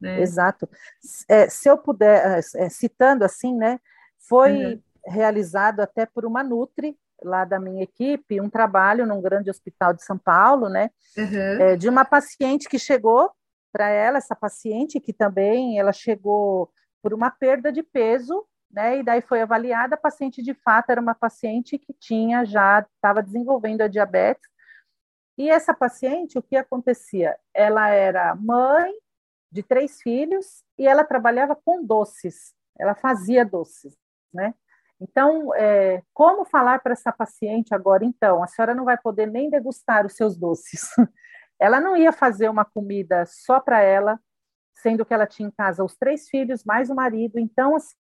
Né? 0.00 0.20
Exato. 0.20 0.68
É, 1.28 1.48
se 1.48 1.68
eu 1.68 1.76
puder, 1.76 2.38
é, 2.38 2.64
é 2.64 2.68
citando 2.68 3.24
assim, 3.24 3.56
né? 3.56 3.80
Foi 4.18 4.52
uhum. 4.52 4.82
realizado 5.06 5.80
até 5.80 6.06
por 6.06 6.24
uma 6.24 6.42
Nutri, 6.44 6.96
lá 7.22 7.44
da 7.44 7.58
minha 7.58 7.82
equipe, 7.82 8.40
um 8.40 8.48
trabalho 8.48 9.06
num 9.06 9.20
grande 9.20 9.50
hospital 9.50 9.92
de 9.92 10.04
São 10.04 10.16
Paulo, 10.16 10.68
né? 10.68 10.90
Uhum. 11.16 11.62
É, 11.62 11.76
de 11.76 11.88
uma 11.88 12.04
paciente 12.04 12.68
que 12.68 12.78
chegou 12.78 13.30
para 13.72 13.88
ela, 13.88 14.18
essa 14.18 14.36
paciente 14.36 15.00
que 15.00 15.12
também 15.12 15.78
ela 15.78 15.92
chegou 15.92 16.70
por 17.02 17.12
uma 17.12 17.30
perda 17.30 17.72
de 17.72 17.82
peso, 17.82 18.44
né? 18.70 18.98
E 18.98 19.02
daí 19.02 19.20
foi 19.22 19.40
avaliada, 19.40 19.94
a 19.94 19.98
paciente 19.98 20.42
de 20.42 20.54
fato 20.54 20.90
era 20.90 21.00
uma 21.00 21.14
paciente 21.14 21.78
que 21.78 21.92
tinha 21.94 22.44
já 22.44 22.86
estava 22.94 23.22
desenvolvendo 23.22 23.82
a 23.82 23.88
diabetes. 23.88 24.48
E 25.36 25.48
essa 25.48 25.72
paciente, 25.72 26.38
o 26.38 26.42
que 26.42 26.56
acontecia? 26.56 27.38
Ela 27.54 27.90
era 27.90 28.34
mãe 28.34 28.92
de 29.50 29.62
três 29.62 30.02
filhos 30.02 30.64
e 30.76 30.86
ela 30.86 31.04
trabalhava 31.04 31.56
com 31.56 31.84
doces. 31.84 32.54
Ela 32.78 32.94
fazia 32.94 33.44
doces 33.44 33.96
né? 34.32 34.54
Então, 35.00 35.54
é, 35.54 36.02
como 36.12 36.44
falar 36.44 36.80
para 36.80 36.92
essa 36.92 37.12
paciente 37.12 37.74
agora, 37.74 38.04
então, 38.04 38.42
a 38.42 38.46
senhora 38.46 38.74
não 38.74 38.84
vai 38.84 38.98
poder 38.98 39.26
nem 39.26 39.48
degustar 39.48 40.04
os 40.04 40.14
seus 40.14 40.36
doces. 40.36 40.82
ela 41.58 41.80
não 41.80 41.96
ia 41.96 42.12
fazer 42.12 42.48
uma 42.48 42.64
comida 42.64 43.24
só 43.26 43.60
para 43.60 43.80
ela, 43.80 44.18
sendo 44.74 45.04
que 45.04 45.14
ela 45.14 45.26
tinha 45.26 45.48
em 45.48 45.52
casa 45.52 45.84
os 45.84 45.96
três 45.96 46.28
filhos, 46.28 46.64
mais 46.64 46.90
o 46.90 46.94
marido. 46.94 47.38
Então, 47.38 47.76
assim, 47.76 47.94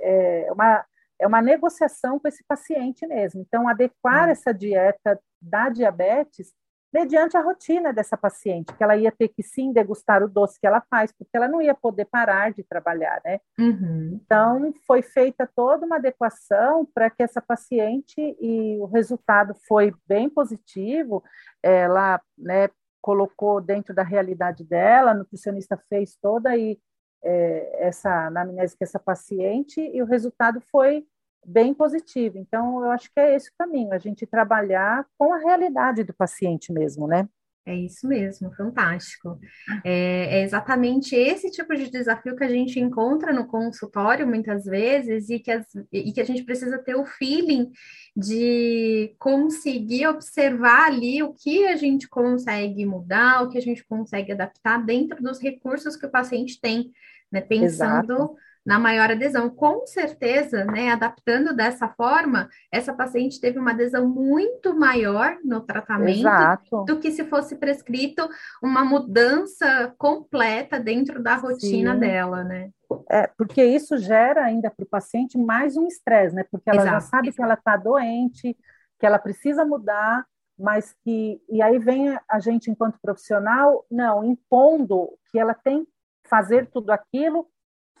é 0.00 0.48
uma, 0.52 0.84
é 1.20 1.26
uma 1.26 1.42
negociação 1.42 2.18
com 2.18 2.28
esse 2.28 2.44
paciente 2.44 3.06
mesmo. 3.06 3.40
Então, 3.40 3.68
adequar 3.68 4.28
hum. 4.28 4.32
essa 4.32 4.52
dieta 4.52 5.20
da 5.40 5.68
diabetes 5.68 6.52
mediante 6.92 7.36
a 7.36 7.40
rotina 7.40 7.92
dessa 7.92 8.18
paciente, 8.18 8.74
que 8.74 8.84
ela 8.84 8.94
ia 8.96 9.10
ter 9.10 9.28
que 9.28 9.42
sim 9.42 9.72
degustar 9.72 10.22
o 10.22 10.28
doce 10.28 10.60
que 10.60 10.66
ela 10.66 10.82
faz, 10.90 11.10
porque 11.10 11.34
ela 11.34 11.48
não 11.48 11.62
ia 11.62 11.74
poder 11.74 12.04
parar 12.04 12.52
de 12.52 12.62
trabalhar, 12.62 13.20
né? 13.24 13.40
Uhum. 13.58 14.20
Então, 14.22 14.74
foi 14.86 15.00
feita 15.00 15.48
toda 15.56 15.86
uma 15.86 15.96
adequação 15.96 16.86
para 16.94 17.08
que 17.08 17.22
essa 17.22 17.40
paciente, 17.40 18.36
e 18.38 18.76
o 18.78 18.84
resultado 18.84 19.54
foi 19.66 19.94
bem 20.06 20.28
positivo, 20.28 21.24
ela, 21.62 22.20
né, 22.36 22.68
colocou 23.00 23.60
dentro 23.60 23.94
da 23.94 24.02
realidade 24.02 24.62
dela, 24.62 25.12
a 25.12 25.14
nutricionista 25.14 25.76
fez 25.88 26.16
toda 26.20 26.50
aí 26.50 26.78
é, 27.22 27.86
essa 27.86 28.30
com 28.30 28.84
essa 28.84 28.98
paciente, 28.98 29.80
e 29.80 30.02
o 30.02 30.06
resultado 30.06 30.60
foi 30.60 31.06
bem 31.44 31.74
positivo. 31.74 32.38
Então, 32.38 32.82
eu 32.84 32.90
acho 32.90 33.10
que 33.12 33.18
é 33.20 33.34
esse 33.34 33.50
o 33.50 33.54
caminho, 33.58 33.92
a 33.92 33.98
gente 33.98 34.26
trabalhar 34.26 35.06
com 35.18 35.32
a 35.32 35.38
realidade 35.38 36.04
do 36.04 36.14
paciente 36.14 36.72
mesmo, 36.72 37.06
né? 37.06 37.28
É 37.64 37.76
isso 37.76 38.08
mesmo, 38.08 38.52
fantástico. 38.56 39.38
É, 39.84 40.38
é, 40.38 40.42
exatamente 40.42 41.14
esse 41.14 41.48
tipo 41.48 41.72
de 41.76 41.88
desafio 41.88 42.34
que 42.34 42.42
a 42.42 42.48
gente 42.48 42.80
encontra 42.80 43.32
no 43.32 43.46
consultório 43.46 44.26
muitas 44.26 44.64
vezes 44.64 45.30
e 45.30 45.38
que, 45.38 45.50
as, 45.52 45.64
e 45.92 46.12
que 46.12 46.20
a 46.20 46.24
gente 46.24 46.42
precisa 46.42 46.76
ter 46.78 46.96
o 46.96 47.06
feeling 47.06 47.70
de 48.16 49.14
conseguir 49.16 50.08
observar 50.08 50.86
ali 50.86 51.22
o 51.22 51.32
que 51.32 51.64
a 51.68 51.76
gente 51.76 52.08
consegue 52.08 52.84
mudar, 52.84 53.42
o 53.42 53.48
que 53.48 53.58
a 53.58 53.62
gente 53.62 53.84
consegue 53.84 54.32
adaptar 54.32 54.84
dentro 54.84 55.22
dos 55.22 55.40
recursos 55.40 55.94
que 55.94 56.06
o 56.06 56.10
paciente 56.10 56.60
tem, 56.60 56.90
né? 57.32 57.40
Pensando. 57.40 58.12
Exato 58.12 58.36
na 58.64 58.78
maior 58.78 59.10
adesão. 59.10 59.50
Com 59.50 59.86
certeza, 59.86 60.64
né, 60.64 60.90
adaptando 60.90 61.54
dessa 61.54 61.88
forma, 61.88 62.48
essa 62.70 62.92
paciente 62.92 63.40
teve 63.40 63.58
uma 63.58 63.72
adesão 63.72 64.08
muito 64.08 64.74
maior 64.74 65.36
no 65.44 65.60
tratamento 65.60 66.20
Exato. 66.20 66.84
do 66.84 66.98
que 66.98 67.10
se 67.10 67.24
fosse 67.24 67.56
prescrito 67.56 68.28
uma 68.62 68.84
mudança 68.84 69.92
completa 69.98 70.78
dentro 70.78 71.22
da 71.22 71.34
rotina 71.34 71.94
Sim. 71.94 72.00
dela, 72.00 72.44
né? 72.44 72.70
É, 73.10 73.26
porque 73.38 73.64
isso 73.64 73.96
gera 73.96 74.44
ainda 74.44 74.70
para 74.70 74.84
o 74.84 74.88
paciente 74.88 75.38
mais 75.38 75.76
um 75.76 75.86
estresse, 75.86 76.34
né? 76.34 76.44
Porque 76.50 76.68
ela 76.68 76.82
Exato. 76.82 76.94
já 76.94 77.00
sabe 77.00 77.32
que 77.32 77.42
ela 77.42 77.54
está 77.54 77.76
doente, 77.76 78.56
que 78.98 79.06
ela 79.06 79.18
precisa 79.18 79.64
mudar, 79.64 80.26
mas 80.58 80.94
que. 81.02 81.40
E 81.48 81.62
aí 81.62 81.78
vem 81.78 82.16
a 82.28 82.38
gente, 82.38 82.70
enquanto 82.70 83.00
profissional, 83.00 83.84
não, 83.90 84.22
impondo 84.22 85.08
que 85.30 85.38
ela 85.38 85.54
tem 85.54 85.86
fazer 86.32 86.70
tudo 86.70 86.90
aquilo 86.90 87.46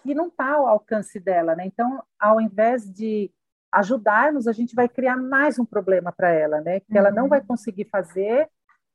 que 0.02 0.14
não 0.14 0.28
está 0.28 0.54
ao 0.54 0.66
alcance 0.66 1.20
dela, 1.20 1.54
né? 1.54 1.66
Então, 1.66 2.02
ao 2.18 2.40
invés 2.40 2.90
de 2.90 3.30
ajudarmos, 3.70 4.48
a 4.48 4.52
gente 4.52 4.74
vai 4.74 4.88
criar 4.88 5.18
mais 5.18 5.58
um 5.58 5.66
problema 5.66 6.10
para 6.10 6.30
ela, 6.30 6.62
né? 6.62 6.80
Que 6.80 6.92
uhum. 6.92 6.98
ela 6.98 7.10
não 7.10 7.28
vai 7.28 7.40
uhum. 7.40 7.48
conseguir 7.48 7.90
fazer, 7.90 8.48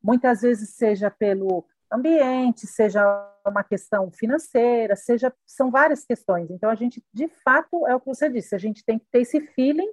muitas 0.03 0.41
vezes 0.41 0.71
seja 0.71 1.11
pelo 1.11 1.63
ambiente, 1.91 2.65
seja 2.65 3.03
uma 3.45 3.63
questão 3.63 4.11
financeira, 4.11 4.95
seja 4.95 5.31
são 5.45 5.69
várias 5.69 6.03
questões. 6.03 6.49
Então, 6.49 6.71
a 6.71 6.75
gente, 6.75 7.03
de 7.13 7.27
fato, 7.43 7.85
é 7.85 7.93
o 7.93 7.99
que 7.99 8.07
você 8.07 8.27
disse, 8.27 8.55
a 8.55 8.59
gente 8.59 8.83
tem 8.83 8.97
que 8.97 9.05
ter 9.11 9.21
esse 9.21 9.39
feeling 9.39 9.89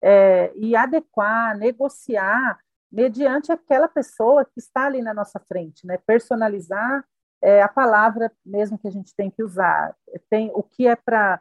é, 0.00 0.52
e 0.54 0.76
adequar, 0.76 1.58
negociar 1.58 2.60
mediante 2.90 3.50
aquela 3.50 3.88
pessoa 3.88 4.44
que 4.44 4.60
está 4.60 4.86
ali 4.86 5.02
na 5.02 5.12
nossa 5.12 5.40
frente, 5.40 5.84
né? 5.84 5.98
Personalizar 6.06 7.04
é 7.42 7.62
a 7.62 7.68
palavra 7.68 8.32
mesmo 8.44 8.78
que 8.78 8.88
a 8.88 8.90
gente 8.90 9.14
tem 9.14 9.30
que 9.30 9.42
usar. 9.42 9.94
Tem 10.28 10.50
o 10.54 10.62
que 10.62 10.86
é 10.86 10.96
para 10.96 11.40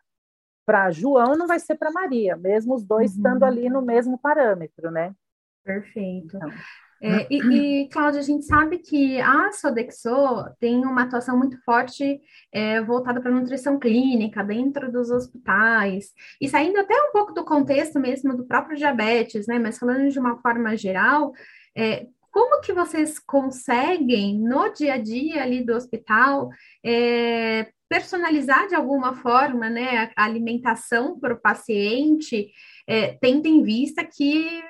para 0.65 0.91
João 0.91 1.37
não 1.37 1.47
vai 1.47 1.59
ser 1.59 1.75
para 1.75 1.89
Maria, 1.89 2.35
mesmo 2.35 2.75
os 2.75 2.83
dois 2.83 3.11
uhum. 3.11 3.17
estando 3.17 3.43
ali 3.43 3.69
no 3.69 3.81
mesmo 3.81 4.17
parâmetro, 4.17 4.91
né? 4.91 5.15
Perfeito. 5.63 6.35
Então. 6.35 6.51
É, 7.01 7.27
e, 7.29 7.83
e, 7.83 7.89
Cláudia, 7.89 8.19
a 8.19 8.23
gente 8.23 8.45
sabe 8.45 8.79
que 8.79 9.21
a 9.21 9.51
Sodexo 9.51 10.09
tem 10.59 10.83
uma 10.83 11.03
atuação 11.03 11.37
muito 11.37 11.57
forte 11.63 12.19
é, 12.51 12.81
voltada 12.81 13.21
para 13.21 13.29
a 13.31 13.33
nutrição 13.33 13.77
clínica 13.77 14.43
dentro 14.43 14.91
dos 14.91 15.11
hospitais, 15.11 16.11
e 16.41 16.49
saindo 16.49 16.79
até 16.79 16.95
um 16.95 17.11
pouco 17.11 17.33
do 17.33 17.45
contexto 17.45 17.99
mesmo 17.99 18.35
do 18.35 18.45
próprio 18.45 18.75
diabetes, 18.75 19.45
né? 19.47 19.59
Mas 19.59 19.77
falando 19.77 20.09
de 20.09 20.19
uma 20.19 20.37
forma 20.41 20.75
geral, 20.75 21.33
é, 21.77 22.07
como 22.31 22.61
que 22.61 22.73
vocês 22.73 23.19
conseguem, 23.19 24.39
no 24.39 24.71
dia 24.73 24.93
a 24.93 24.97
dia 24.97 25.43
ali 25.43 25.63
do 25.63 25.73
hospital, 25.73 26.49
é, 26.83 27.67
personalizar 27.89 28.67
de 28.67 28.75
alguma 28.75 29.15
forma 29.15 29.69
né, 29.69 30.11
a 30.15 30.23
alimentação 30.23 31.19
para 31.19 31.33
o 31.33 31.41
paciente, 31.41 32.51
é, 32.87 33.17
tendo 33.21 33.47
em 33.47 33.63
vista 33.63 34.03
que 34.03 34.63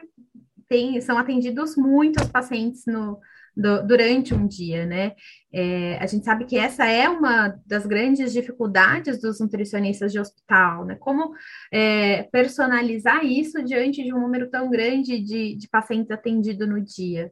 tem, 0.67 0.99
são 1.01 1.17
atendidos 1.17 1.75
muitos 1.75 2.27
pacientes 2.27 2.83
no, 2.85 3.19
do, 3.57 3.85
durante 3.87 4.35
um 4.35 4.47
dia, 4.47 4.85
né? 4.85 5.13
É, 5.51 5.97
a 5.97 6.05
gente 6.05 6.23
sabe 6.23 6.45
que 6.45 6.57
essa 6.57 6.85
é 6.85 7.09
uma 7.09 7.59
das 7.65 7.87
grandes 7.87 8.31
dificuldades 8.31 9.19
dos 9.19 9.39
nutricionistas 9.39 10.11
de 10.11 10.19
hospital, 10.19 10.85
né? 10.85 10.95
Como 10.95 11.33
é, 11.71 12.23
personalizar 12.23 13.25
isso 13.25 13.63
diante 13.63 14.03
de 14.03 14.13
um 14.13 14.19
número 14.19 14.49
tão 14.49 14.69
grande 14.69 15.19
de, 15.19 15.55
de 15.55 15.67
pacientes 15.67 16.11
atendidos 16.11 16.67
no 16.67 16.79
dia? 16.79 17.31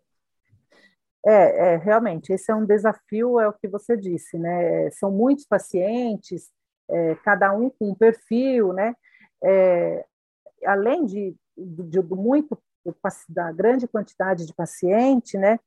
É, 1.26 1.74
é, 1.74 1.78
realmente, 1.78 2.32
esse 2.32 2.52
é 2.52 2.56
um 2.56 2.66
desafio, 2.66 3.40
é 3.40 3.48
o 3.48 3.54
que 3.54 3.68
você 3.68 3.98
disse, 3.98 4.38
né? 4.38 4.90
São 4.92 5.12
muitos 5.12 5.46
pacientes, 5.46 6.52
é, 6.90 7.16
cada 7.16 7.52
um 7.52 7.70
com 7.70 7.90
um 7.90 7.96
perfil, 7.96 8.74
né? 8.74 8.96
É, 9.44 10.06
além 10.66 11.06
de, 11.06 11.36
de, 11.58 11.84
de 11.84 12.02
muito 12.02 12.58
da 13.30 13.52
grande 13.52 13.88
quantidade 13.88 14.46
de 14.46 14.54
paciente, 14.54 15.38
né, 15.38 15.60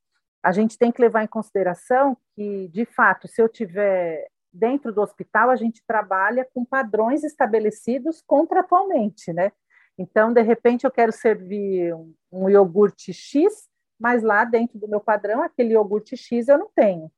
a 0.42 0.52
gente 0.52 0.78
tem 0.78 0.92
que 0.92 1.00
levar 1.00 1.24
em 1.24 1.28
consideração 1.28 2.16
que, 2.34 2.68
de 2.68 2.84
fato, 2.84 3.26
se 3.26 3.42
eu 3.42 3.48
tiver 3.48 4.28
dentro 4.52 4.92
do 4.92 5.00
hospital, 5.00 5.50
a 5.50 5.56
gente 5.56 5.82
trabalha 5.86 6.46
com 6.54 6.64
padrões 6.64 7.24
estabelecidos 7.24 8.22
contratualmente, 8.26 9.32
né? 9.32 9.52
Então, 9.98 10.32
de 10.32 10.40
repente, 10.42 10.84
eu 10.84 10.90
quero 10.90 11.12
servir 11.12 11.92
um, 11.92 12.14
um 12.30 12.48
iogurte 12.48 13.12
X, 13.12 13.67
mas 13.98 14.22
lá 14.22 14.44
dentro 14.44 14.78
do 14.78 14.88
meu 14.88 15.00
padrão, 15.00 15.42
aquele 15.42 15.74
iogurte 15.74 16.16
X 16.16 16.48
eu 16.48 16.58
não 16.58 16.70
tenho, 16.74 17.10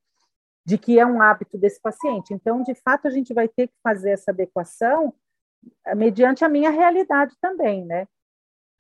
de 0.65 0.79
que 0.79 0.99
é 0.99 1.07
um 1.07 1.21
hábito 1.21 1.59
desse 1.59 1.81
paciente. 1.81 2.33
Então, 2.33 2.63
de 2.63 2.75
fato, 2.75 3.07
a 3.07 3.11
gente 3.11 3.35
vai 3.35 3.49
ter 3.49 3.69
que 3.69 3.75
fazer 3.83 4.11
essa 4.11 4.31
adequação 4.31 5.15
eh, 5.87 5.95
mediante 5.95 6.45
a 6.45 6.49
minha 6.49 6.71
realidade 6.71 7.37
também, 7.41 7.85
né? 7.85 8.07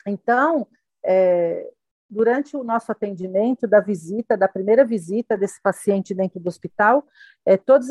Então, 0.07 0.67
é, 1.05 1.71
durante 2.09 2.57
o 2.57 2.65
nosso 2.65 2.91
atendimento, 2.91 3.69
da 3.69 3.81
visita, 3.81 4.37
da 4.37 4.49
primeira 4.49 4.85
visita 4.85 5.37
desse 5.37 5.61
paciente 5.63 6.15
dentro 6.15 6.41
do 6.41 6.49
hospital, 6.49 7.07
é, 7.47 7.57
todos 7.57 7.89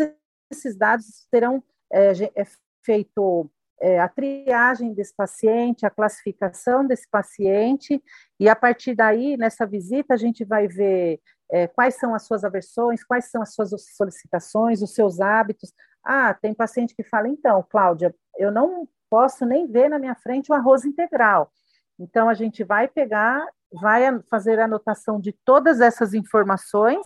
esses 0.52 0.76
dados 0.76 1.26
terão 1.32 1.64
é, 1.92 2.12
é 2.36 2.46
feito 2.84 3.50
é, 3.82 4.00
a 4.00 4.08
triagem 4.08 4.94
desse 4.94 5.16
paciente, 5.16 5.86
a 5.86 5.90
classificação 5.90 6.86
desse 6.86 7.08
paciente, 7.10 8.04
e 8.40 8.50
a 8.50 8.56
partir 8.56 8.96
daí, 8.96 9.38
nessa 9.38 9.66
visita, 9.66 10.14
a 10.14 10.18
gente 10.18 10.44
vai 10.44 10.68
ver 10.68 11.20
é, 11.52 11.68
quais 11.68 11.96
são 11.96 12.14
as 12.14 12.24
suas 12.24 12.44
aversões, 12.44 13.04
quais 13.04 13.26
são 13.26 13.42
as 13.42 13.54
suas 13.54 13.72
solicitações, 13.96 14.82
os 14.82 14.94
seus 14.94 15.20
hábitos. 15.20 15.74
Ah, 16.04 16.34
tem 16.34 16.54
paciente 16.54 16.96
que 16.96 17.04
fala, 17.04 17.28
então, 17.28 17.66
Cláudia, 17.70 18.14
eu 18.38 18.52
não 18.52 18.88
posso 19.10 19.46
nem 19.46 19.68
ver 19.68 19.90
na 19.90 19.98
minha 19.98 20.16
frente 20.16 20.52
o 20.52 20.56
arroz 20.56 20.86
integral. 20.86 21.52
Então, 21.98 22.30
a 22.30 22.34
gente 22.34 22.64
vai 22.64 22.88
pegar, 22.88 23.46
vai 23.72 24.04
fazer 24.30 24.60
a 24.60 24.66
anotação 24.66 25.20
de 25.20 25.34
todas 25.44 25.82
essas 25.82 26.14
informações 26.14 27.06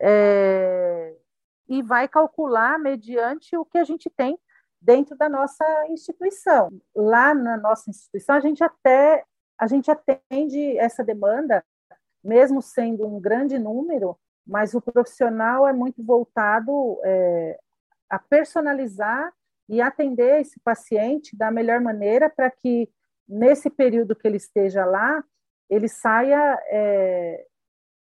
é, 0.00 1.14
e 1.68 1.82
vai 1.82 2.08
calcular 2.08 2.78
mediante 2.78 3.56
o 3.56 3.64
que 3.64 3.78
a 3.78 3.84
gente 3.84 4.10
tem 4.10 4.38
dentro 4.84 5.16
da 5.16 5.28
nossa 5.28 5.64
instituição. 5.88 6.70
Lá 6.94 7.34
na 7.34 7.56
nossa 7.56 7.88
instituição, 7.88 8.36
a 8.36 8.40
gente 8.40 8.62
até 8.62 9.24
a 9.58 9.66
gente 9.66 9.90
atende 9.90 10.76
essa 10.78 11.04
demanda, 11.04 11.64
mesmo 12.22 12.60
sendo 12.60 13.06
um 13.06 13.20
grande 13.20 13.56
número, 13.58 14.18
mas 14.46 14.74
o 14.74 14.80
profissional 14.80 15.66
é 15.66 15.72
muito 15.72 16.04
voltado 16.04 17.00
é, 17.04 17.58
a 18.10 18.18
personalizar 18.18 19.32
e 19.68 19.80
atender 19.80 20.40
esse 20.40 20.58
paciente 20.60 21.36
da 21.36 21.50
melhor 21.50 21.80
maneira 21.80 22.28
para 22.28 22.50
que 22.50 22.90
nesse 23.28 23.70
período 23.70 24.14
que 24.14 24.26
ele 24.26 24.36
esteja 24.36 24.84
lá, 24.84 25.24
ele 25.70 25.88
saia 25.88 26.60
é, 26.66 27.46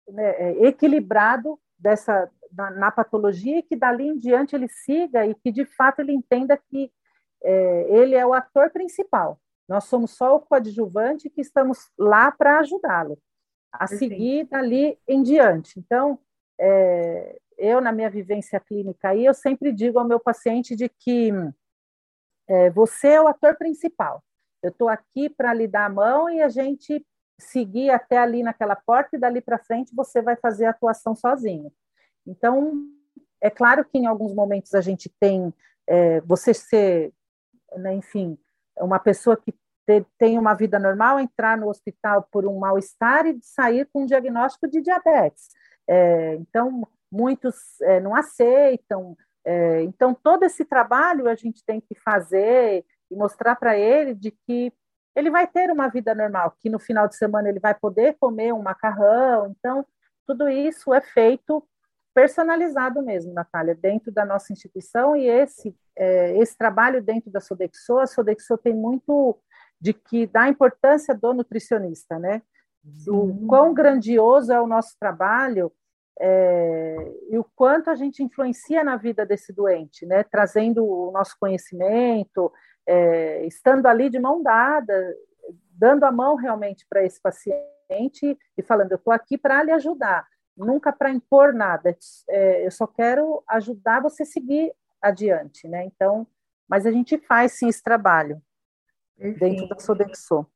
né, 0.09 0.31
é, 0.31 0.67
equilibrado 0.67 1.59
dessa 1.79 2.31
na, 2.53 2.71
na, 2.71 2.91
patologia 2.91 3.59
e 3.59 3.63
que 3.63 3.77
dali 3.77 4.07
em 4.07 4.19
diante 4.19 4.55
ele 4.55 4.69
siga 4.69 5.27
e 5.27 5.35
que 5.35 5.51
de 5.51 5.65
fato 5.65 6.01
ele 6.01 6.13
entenda 6.13 6.57
que 6.57 6.93
é, 7.43 7.87
ele 7.89 8.15
é 8.15 8.27
o 8.27 8.35
ator 8.35 8.71
principal. 8.71 9.41
Nós 9.69 9.85
somos 9.85 10.13
só 10.13 10.37
o 10.37 10.41
coadjuvante 10.41 11.31
que 11.31 11.41
estamos 11.41 11.91
lá 11.99 12.31
para 12.31 12.59
ajudá-lo 12.59 13.19
a 13.73 13.87
seguir 13.87 14.47
dali 14.47 14.99
em 15.07 15.23
diante. 15.23 15.79
Então, 15.79 16.19
é, 16.59 17.39
eu 17.57 17.81
na 17.81 17.93
minha 17.93 18.11
vivência 18.11 18.59
clínica 18.59 19.11
aí 19.11 19.25
eu 19.25 19.35
sempre 19.35 19.73
digo 19.73 19.99
ao 19.99 20.07
meu 20.07 20.19
paciente 20.19 20.75
de 20.75 20.89
que 20.89 21.31
é, 22.49 22.71
você 22.71 23.09
é 23.09 23.23
o 23.23 23.29
ator 23.29 23.57
principal. 23.57 24.23
Eu 24.63 24.71
estou 24.71 24.89
aqui 24.89 25.31
para 25.31 25.55
lhe 25.55 25.67
dar 25.67 25.87
a 25.87 25.91
mão 25.91 26.29
e 26.29 26.43
a 26.43 26.49
gente 26.49 27.05
seguir 27.39 27.91
até 27.91 28.19
ali 28.19 28.43
naquela 28.43 28.77
porta 28.77 29.17
e 29.17 29.19
dali 29.19 29.41
para 29.41 29.59
frente 29.59 29.95
você 29.95 30.21
vai 30.21 30.37
fazer 30.37 30.67
a 30.67 30.71
atuação 30.71 31.15
sozinho. 31.15 31.73
Então, 32.27 32.73
é 33.41 33.51
claro 33.51 33.85
que 33.85 33.99
em 33.99 34.07
alguns 34.07 34.35
momentos 34.35 34.75
a 34.75 34.81
gente 34.81 35.09
tem 35.21 35.53
é, 35.87 36.21
você 36.21 36.53
ser, 36.53 37.13
né, 37.77 37.95
enfim, 37.95 38.39
uma 38.79 38.99
pessoa 38.99 39.37
que 39.37 39.53
te, 39.87 40.05
tem 40.19 40.39
uma 40.39 40.55
vida 40.55 40.79
normal, 40.79 41.19
entrar 41.19 41.57
no 41.57 41.69
hospital 41.69 42.29
por 42.31 42.47
um 42.47 42.59
mal-estar 42.59 43.27
e 43.27 43.39
sair 43.43 43.89
com 43.93 44.03
um 44.03 44.07
diagnóstico 44.07 44.69
de 44.69 44.81
diabetes. 44.81 45.49
É, 45.89 46.35
então, 46.35 46.87
muitos 47.11 47.81
é, 47.83 48.01
não 48.01 48.15
aceitam. 48.15 49.17
É, 49.45 49.83
então, 49.83 50.15
todo 50.15 50.45
esse 50.45 50.65
trabalho 50.65 51.29
a 51.29 51.35
gente 51.35 51.65
tem 51.65 51.81
que 51.81 51.95
fazer 51.95 52.85
e 53.11 53.17
mostrar 53.17 53.57
para 53.57 53.77
ele 53.77 54.15
de 54.15 54.31
que 54.31 54.73
ele 55.17 55.31
vai 55.31 55.47
ter 55.47 55.71
uma 55.71 55.89
vida 55.89 56.15
normal, 56.15 56.55
que 56.61 56.71
no 56.71 56.79
final 56.79 57.09
de 57.09 57.17
semana 57.17 57.49
ele 57.49 57.59
vai 57.59 57.75
poder 57.75 58.17
comer 58.21 58.53
um 58.53 58.63
macarrão. 58.63 59.55
Então, 59.59 59.85
tudo 60.27 60.49
isso 60.49 60.95
é 60.95 61.01
feito 61.01 61.67
personalizado 62.21 63.01
mesmo, 63.01 63.33
Natália, 63.33 63.75
dentro 63.75 64.13
da 64.13 64.27
nossa 64.27 64.53
instituição 64.53 65.17
e 65.17 65.27
esse 65.27 65.75
é, 65.97 66.37
esse 66.37 66.57
trabalho 66.57 67.03
dentro 67.03 67.31
da 67.31 67.41
Sodexo, 67.41 67.99
a 67.99 68.07
Sodexo 68.07 68.59
tem 68.59 68.75
muito 68.75 69.39
de 69.81 69.95
que 69.95 70.27
dá 70.27 70.47
importância 70.47 71.15
do 71.15 71.33
nutricionista, 71.33 72.19
né? 72.19 72.43
Do 72.85 73.47
quão 73.47 73.73
grandioso 73.73 74.53
é 74.53 74.61
o 74.61 74.67
nosso 74.67 74.97
trabalho 75.01 75.73
é, 76.21 77.11
e 77.31 77.39
o 77.39 77.45
quanto 77.57 77.89
a 77.89 77.95
gente 77.95 78.23
influencia 78.23 78.85
na 78.85 78.97
vida 78.97 79.25
desse 79.25 79.51
doente, 79.51 80.05
né? 80.05 80.23
Trazendo 80.23 80.85
o 80.85 81.11
nosso 81.11 81.35
conhecimento, 81.41 82.53
é, 82.87 83.47
estando 83.47 83.87
ali 83.87 84.11
de 84.11 84.19
mão 84.19 84.43
dada, 84.43 85.17
dando 85.71 86.05
a 86.05 86.13
mão 86.13 86.35
realmente 86.35 86.87
para 86.87 87.03
esse 87.03 87.19
paciente 87.19 88.39
e 88.59 88.63
falando: 88.63 88.93
eu 88.93 88.99
estou 88.99 89.13
aqui 89.13 89.39
para 89.39 89.63
lhe 89.63 89.73
ajudar, 89.73 90.27
nunca 90.65 90.93
para 90.93 91.11
impor 91.11 91.53
nada, 91.53 91.97
é, 92.29 92.67
eu 92.67 92.71
só 92.71 92.87
quero 92.87 93.43
ajudar 93.49 94.01
você 94.01 94.23
a 94.23 94.27
seguir 94.27 94.73
adiante, 95.01 95.67
né? 95.69 95.85
Então, 95.85 96.27
mas 96.69 96.87
a 96.87 96.91
gente 96.91 97.19
faz 97.19 97.53
sim 97.53 97.69
esse 97.69 97.83
trabalho 97.83 98.41
Perfeito. 99.17 99.41
dentro 99.41 99.69
da 99.69 99.79
Sodexo. 99.79 100.47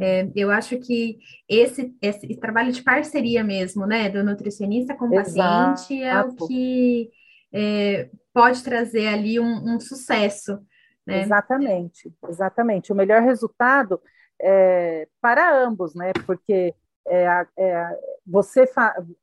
É, 0.00 0.30
eu 0.36 0.50
acho 0.50 0.78
que 0.78 1.18
esse, 1.48 1.92
esse, 2.00 2.36
trabalho 2.36 2.70
de 2.70 2.84
parceria 2.84 3.42
mesmo, 3.42 3.84
né, 3.84 4.08
do 4.08 4.22
nutricionista 4.22 4.94
com 4.94 5.08
o 5.08 5.14
Exato. 5.14 5.74
paciente 5.74 6.00
é 6.00 6.20
o 6.20 6.36
que 6.36 7.10
é, 7.52 8.08
pode 8.32 8.62
trazer 8.62 9.08
ali 9.08 9.40
um, 9.40 9.74
um 9.74 9.80
sucesso 9.80 10.64
né? 11.06 11.22
Exatamente, 11.22 12.12
exatamente. 12.28 12.92
O 12.92 12.96
melhor 12.96 13.22
resultado 13.22 14.00
é 14.40 15.08
para 15.20 15.64
ambos, 15.64 15.94
né? 15.94 16.12
Porque 16.26 16.74
é, 17.06 17.46
é, 17.56 17.98
você, 18.26 18.64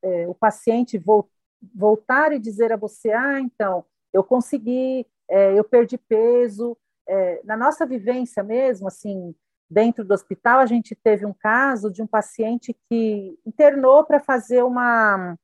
é, 0.01 0.27
o 0.27 0.33
paciente 0.33 0.97
vo, 0.97 1.29
voltar 1.73 2.31
e 2.31 2.39
dizer 2.39 2.71
a 2.71 2.77
você, 2.77 3.11
ah, 3.11 3.39
então, 3.39 3.85
eu 4.13 4.23
consegui, 4.23 5.05
é, 5.29 5.57
eu 5.57 5.63
perdi 5.63 5.97
peso. 5.97 6.77
É, 7.07 7.41
na 7.43 7.57
nossa 7.57 7.85
vivência 7.85 8.43
mesmo, 8.43 8.87
assim, 8.87 9.35
dentro 9.69 10.03
do 10.03 10.13
hospital, 10.13 10.59
a 10.59 10.65
gente 10.65 10.95
teve 10.95 11.25
um 11.25 11.33
caso 11.33 11.91
de 11.91 12.01
um 12.01 12.07
paciente 12.07 12.75
que 12.89 13.37
internou 13.45 14.03
para 14.03 14.19
fazer 14.19 14.63
uma 14.63 15.37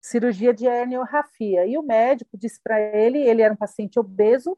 cirurgia 0.00 0.52
de 0.52 0.66
herniorrafia. 0.66 1.66
E 1.66 1.78
o 1.78 1.82
médico 1.82 2.36
disse 2.36 2.60
para 2.62 2.80
ele, 2.80 3.18
ele 3.18 3.42
era 3.42 3.54
um 3.54 3.56
paciente 3.56 3.98
obeso, 3.98 4.56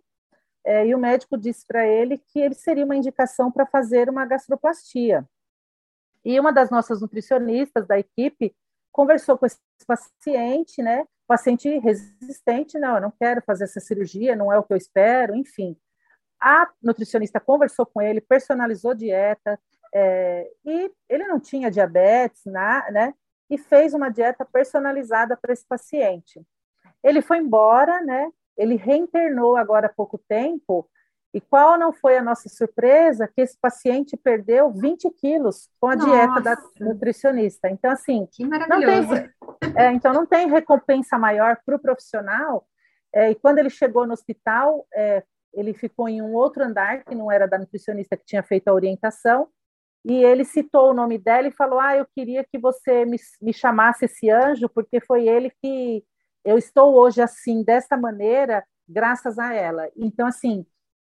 é, 0.64 0.86
e 0.86 0.94
o 0.94 0.98
médico 0.98 1.38
disse 1.38 1.64
para 1.64 1.86
ele 1.86 2.18
que 2.18 2.40
ele 2.40 2.54
seria 2.54 2.84
uma 2.84 2.96
indicação 2.96 3.52
para 3.52 3.64
fazer 3.64 4.10
uma 4.10 4.26
gastroplastia. 4.26 5.24
E 6.26 6.40
uma 6.40 6.52
das 6.52 6.70
nossas 6.70 7.00
nutricionistas 7.00 7.86
da 7.86 7.96
equipe 8.00 8.52
conversou 8.90 9.38
com 9.38 9.46
esse 9.46 9.60
paciente, 9.86 10.82
né? 10.82 11.06
Paciente 11.24 11.78
resistente, 11.78 12.80
não, 12.80 12.96
eu 12.96 13.00
não 13.00 13.12
quero 13.12 13.40
fazer 13.46 13.62
essa 13.62 13.78
cirurgia, 13.78 14.34
não 14.34 14.52
é 14.52 14.58
o 14.58 14.64
que 14.64 14.72
eu 14.72 14.76
espero, 14.76 15.36
enfim. 15.36 15.76
A 16.40 16.68
nutricionista 16.82 17.38
conversou 17.38 17.86
com 17.86 18.02
ele, 18.02 18.20
personalizou 18.20 18.92
dieta, 18.92 19.56
é, 19.94 20.50
e 20.64 20.90
ele 21.08 21.28
não 21.28 21.38
tinha 21.38 21.70
diabetes, 21.70 22.42
né? 22.44 23.14
E 23.48 23.56
fez 23.56 23.94
uma 23.94 24.08
dieta 24.08 24.44
personalizada 24.44 25.36
para 25.36 25.52
esse 25.52 25.64
paciente. 25.64 26.44
Ele 27.04 27.22
foi 27.22 27.38
embora, 27.38 28.02
né? 28.02 28.32
Ele 28.56 28.74
reinternou 28.74 29.56
agora 29.56 29.86
há 29.86 29.94
pouco 29.94 30.18
tempo. 30.28 30.90
E 31.34 31.40
qual 31.40 31.78
não 31.78 31.92
foi 31.92 32.16
a 32.16 32.22
nossa 32.22 32.48
surpresa? 32.48 33.28
Que 33.28 33.42
esse 33.42 33.58
paciente 33.60 34.16
perdeu 34.16 34.72
20 34.72 35.10
quilos 35.10 35.68
com 35.80 35.88
a 35.88 35.96
nossa. 35.96 36.10
dieta 36.10 36.40
da 36.40 36.56
nutricionista. 36.80 37.68
Então, 37.68 37.90
assim, 37.90 38.26
que 38.32 38.46
maravilhoso. 38.46 39.08
Não 39.08 39.54
tem, 39.60 39.72
é, 39.76 39.92
então 39.92 40.12
não 40.12 40.24
tem 40.24 40.48
recompensa 40.48 41.18
maior 41.18 41.58
para 41.64 41.76
o 41.76 41.78
profissional. 41.78 42.66
É, 43.14 43.30
e 43.30 43.34
quando 43.34 43.58
ele 43.58 43.70
chegou 43.70 44.06
no 44.06 44.12
hospital, 44.12 44.86
é, 44.94 45.22
ele 45.52 45.72
ficou 45.74 46.08
em 46.08 46.22
um 46.22 46.34
outro 46.34 46.64
andar, 46.64 47.04
que 47.04 47.14
não 47.14 47.30
era 47.30 47.46
da 47.46 47.58
nutricionista 47.58 48.16
que 48.16 48.24
tinha 48.24 48.42
feito 48.42 48.68
a 48.68 48.74
orientação, 48.74 49.48
e 50.04 50.22
ele 50.22 50.44
citou 50.44 50.90
o 50.90 50.94
nome 50.94 51.18
dela 51.18 51.48
e 51.48 51.52
falou: 51.52 51.80
Ah, 51.80 51.96
eu 51.96 52.06
queria 52.14 52.44
que 52.44 52.58
você 52.58 53.04
me, 53.04 53.16
me 53.42 53.52
chamasse 53.52 54.04
esse 54.04 54.30
anjo, 54.30 54.68
porque 54.68 55.00
foi 55.00 55.26
ele 55.26 55.50
que 55.62 56.04
eu 56.44 56.56
estou 56.56 56.94
hoje 56.94 57.20
assim, 57.20 57.64
desta 57.64 57.96
maneira, 57.96 58.64
graças 58.88 59.36
a 59.36 59.52
ela. 59.52 59.90
Então, 59.96 60.28
assim, 60.28 60.64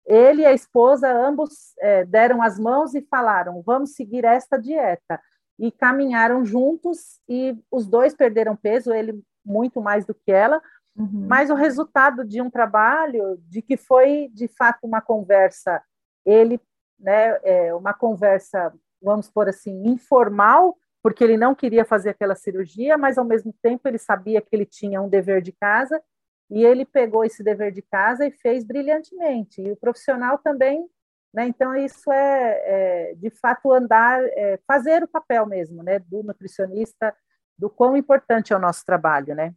ele 0.08 0.44
e 0.44 0.46
a 0.46 0.54
esposa, 0.54 1.12
ambos 1.12 1.74
é, 1.80 2.06
deram 2.06 2.42
as 2.42 2.58
mãos 2.58 2.96
e 2.96 3.02
falaram: 3.02 3.62
vamos 3.62 3.94
seguir 3.94 4.24
esta 4.24 4.58
dieta. 4.58 5.20
E 5.60 5.72
caminharam 5.72 6.46
juntos, 6.46 7.20
e 7.28 7.58
os 7.72 7.86
dois 7.88 8.14
perderam 8.14 8.56
peso, 8.56 8.94
ele 8.94 9.22
muito 9.44 9.82
mais 9.82 10.06
do 10.06 10.14
que 10.14 10.32
ela, 10.32 10.62
uhum. 10.96 11.26
mas 11.28 11.50
o 11.50 11.56
resultado 11.56 12.24
de 12.24 12.42
um 12.42 12.50
trabalho, 12.50 13.38
de 13.48 13.62
que 13.62 13.76
foi 13.76 14.30
de 14.34 14.48
fato 14.48 14.80
uma 14.84 15.02
conversa, 15.02 15.82
ele, 16.26 16.62
né, 17.00 17.40
é, 17.44 17.74
uma 17.74 17.94
conversa, 17.94 18.72
vamos 19.02 19.30
por 19.30 19.50
assim, 19.50 19.88
informal, 19.88 20.78
porque 21.02 21.24
ele 21.24 21.38
não 21.38 21.56
queria 21.56 21.86
fazer 21.86 22.10
aquela 22.10 22.36
cirurgia, 22.36 22.98
mas 22.98 23.18
ao 23.18 23.26
mesmo 23.26 23.54
tempo 23.62 23.88
ele 23.88 23.98
sabia 23.98 24.42
que 24.42 24.56
ele 24.56 24.66
tinha 24.66 25.02
um 25.02 25.10
dever 25.10 25.42
de 25.42 25.54
casa 25.54 26.02
e 26.50 26.64
ele 26.64 26.86
pegou 26.86 27.26
esse 27.26 27.44
dever 27.44 27.72
de 27.72 27.82
casa 27.82 28.26
e 28.26 28.32
fez 28.32 28.64
brilhantemente. 28.64 29.62
E 29.62 29.72
o 29.72 29.78
profissional 29.78 30.38
também, 30.38 30.88
né? 31.34 31.46
Então 31.48 31.76
isso 31.76 32.12
é, 32.12 33.12
é 33.12 33.16
de 33.16 33.30
fato 33.30 33.72
andar, 33.72 34.24
é, 34.24 34.60
fazer 34.66 35.04
o 35.04 35.08
papel 35.08 35.46
mesmo, 35.46 35.84
né? 35.84 36.00
Do 36.00 36.24
nutricionista, 36.24 37.16
do 37.58 37.70
quão 37.70 37.98
importante 37.98 38.54
é 38.54 38.56
o 38.56 38.60
nosso 38.60 38.86
trabalho, 38.86 39.36
né? 39.36 39.54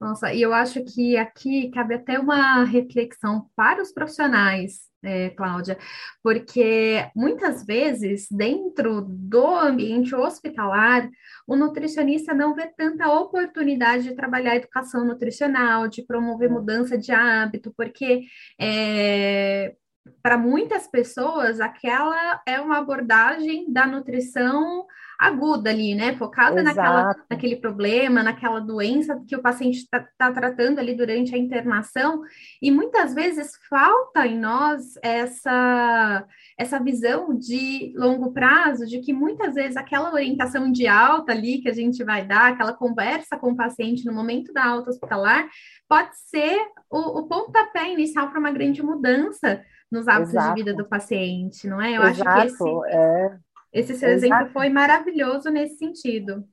Nossa, 0.00 0.32
e 0.32 0.42
eu 0.42 0.52
acho 0.52 0.84
que 0.84 1.16
aqui 1.16 1.70
cabe 1.70 1.94
até 1.94 2.18
uma 2.18 2.64
reflexão 2.64 3.48
para 3.56 3.80
os 3.80 3.92
profissionais, 3.92 4.90
é, 5.02 5.30
Cláudia, 5.30 5.78
porque 6.22 7.08
muitas 7.14 7.64
vezes, 7.64 8.26
dentro 8.30 9.00
do 9.08 9.46
ambiente 9.46 10.14
hospitalar, 10.14 11.08
o 11.46 11.56
nutricionista 11.56 12.34
não 12.34 12.54
vê 12.54 12.66
tanta 12.76 13.08
oportunidade 13.08 14.04
de 14.04 14.14
trabalhar 14.14 14.56
educação 14.56 15.02
nutricional, 15.04 15.88
de 15.88 16.02
promover 16.04 16.50
mudança 16.50 16.98
de 16.98 17.12
hábito, 17.12 17.72
porque 17.74 18.22
é, 18.60 19.74
para 20.22 20.36
muitas 20.36 20.86
pessoas, 20.86 21.60
aquela 21.60 22.40
é 22.46 22.60
uma 22.60 22.78
abordagem 22.78 23.72
da 23.72 23.86
nutrição 23.86 24.86
aguda 25.18 25.70
ali, 25.70 25.94
né? 25.94 26.14
Focada 26.16 26.62
naquela, 26.62 27.14
naquele 27.30 27.56
problema, 27.56 28.22
naquela 28.22 28.60
doença 28.60 29.22
que 29.26 29.34
o 29.34 29.42
paciente 29.42 29.78
está 29.78 30.06
tá 30.18 30.32
tratando 30.32 30.78
ali 30.78 30.94
durante 30.94 31.34
a 31.34 31.38
internação, 31.38 32.22
e 32.60 32.70
muitas 32.70 33.14
vezes 33.14 33.52
falta 33.68 34.26
em 34.26 34.38
nós 34.38 34.94
essa, 35.02 36.26
essa 36.58 36.78
visão 36.78 37.34
de 37.34 37.92
longo 37.96 38.32
prazo, 38.32 38.86
de 38.86 39.00
que 39.00 39.12
muitas 39.12 39.54
vezes 39.54 39.76
aquela 39.76 40.12
orientação 40.12 40.70
de 40.70 40.86
alta 40.86 41.32
ali 41.32 41.58
que 41.58 41.68
a 41.68 41.74
gente 41.74 42.04
vai 42.04 42.24
dar, 42.24 42.52
aquela 42.52 42.72
conversa 42.72 43.36
com 43.36 43.52
o 43.52 43.56
paciente 43.56 44.04
no 44.04 44.12
momento 44.12 44.52
da 44.52 44.64
alta 44.64 44.90
hospitalar, 44.90 45.48
pode 45.88 46.16
ser 46.18 46.58
o, 46.90 47.20
o 47.20 47.26
pontapé 47.26 47.92
inicial 47.92 48.28
para 48.30 48.40
uma 48.40 48.50
grande 48.50 48.82
mudança 48.82 49.62
nos 49.90 50.08
hábitos 50.08 50.34
Exato. 50.34 50.54
de 50.54 50.62
vida 50.62 50.74
do 50.74 50.88
paciente, 50.88 51.66
não 51.68 51.80
é? 51.80 51.96
Eu 51.96 52.02
Exato, 52.02 52.28
acho 52.28 52.46
que 52.46 52.64
esse, 52.64 52.96
é. 52.96 53.38
Esse 53.72 53.94
seu 53.94 54.10
exemplo 54.10 54.48
foi 54.52 54.68
maravilhoso 54.68 55.50
nesse 55.50 55.76
sentido. 55.76 56.46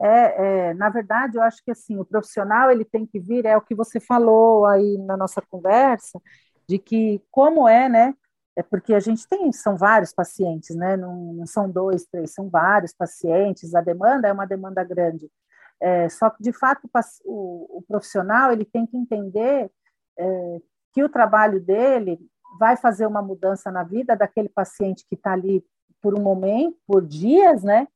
É, 0.00 0.68
é, 0.68 0.74
na 0.74 0.88
verdade, 0.88 1.36
eu 1.36 1.42
acho 1.42 1.62
que 1.64 1.70
assim, 1.70 1.98
o 1.98 2.04
profissional 2.04 2.70
ele 2.70 2.84
tem 2.84 3.04
que 3.04 3.18
vir, 3.18 3.44
é 3.44 3.56
o 3.56 3.60
que 3.60 3.74
você 3.74 3.98
falou 3.98 4.64
aí 4.64 4.96
na 4.98 5.16
nossa 5.16 5.42
conversa, 5.42 6.20
de 6.68 6.78
que 6.78 7.20
como 7.30 7.68
é, 7.68 7.88
né? 7.88 8.14
É 8.56 8.62
porque 8.62 8.94
a 8.94 9.00
gente 9.00 9.26
tem, 9.28 9.52
são 9.52 9.76
vários 9.76 10.12
pacientes, 10.12 10.76
né? 10.76 10.96
Não, 10.96 11.32
não 11.32 11.46
são 11.46 11.70
dois, 11.70 12.04
três, 12.06 12.32
são 12.32 12.48
vários 12.48 12.92
pacientes, 12.92 13.74
a 13.74 13.80
demanda 13.80 14.28
é 14.28 14.32
uma 14.32 14.46
demanda 14.46 14.84
grande. 14.84 15.28
É, 15.80 16.08
só 16.08 16.28
que, 16.30 16.42
de 16.42 16.52
fato, 16.52 16.88
o, 17.24 17.78
o, 17.78 17.82
profissional 17.82 18.52
ele 18.52 18.64
tem 18.64 18.84
que 18.86 18.96
entender 18.96 19.70
é, 20.18 20.58
que 20.92 21.02
o 21.04 21.08
trabalho 21.08 21.60
dele 21.60 22.18
vai 22.58 22.76
fazer 22.76 23.06
uma 23.06 23.22
mudança 23.22 23.70
na 23.70 23.84
vida 23.84 24.16
daquele 24.16 24.48
paciente 24.48 25.04
que 25.08 25.14
está 25.14 25.32
ali 25.32 25.64
por 26.00 26.18
um 26.18 26.22
momento, 26.22 26.76
por 26.86 27.04
dias, 27.04 27.62
né? 27.62 27.86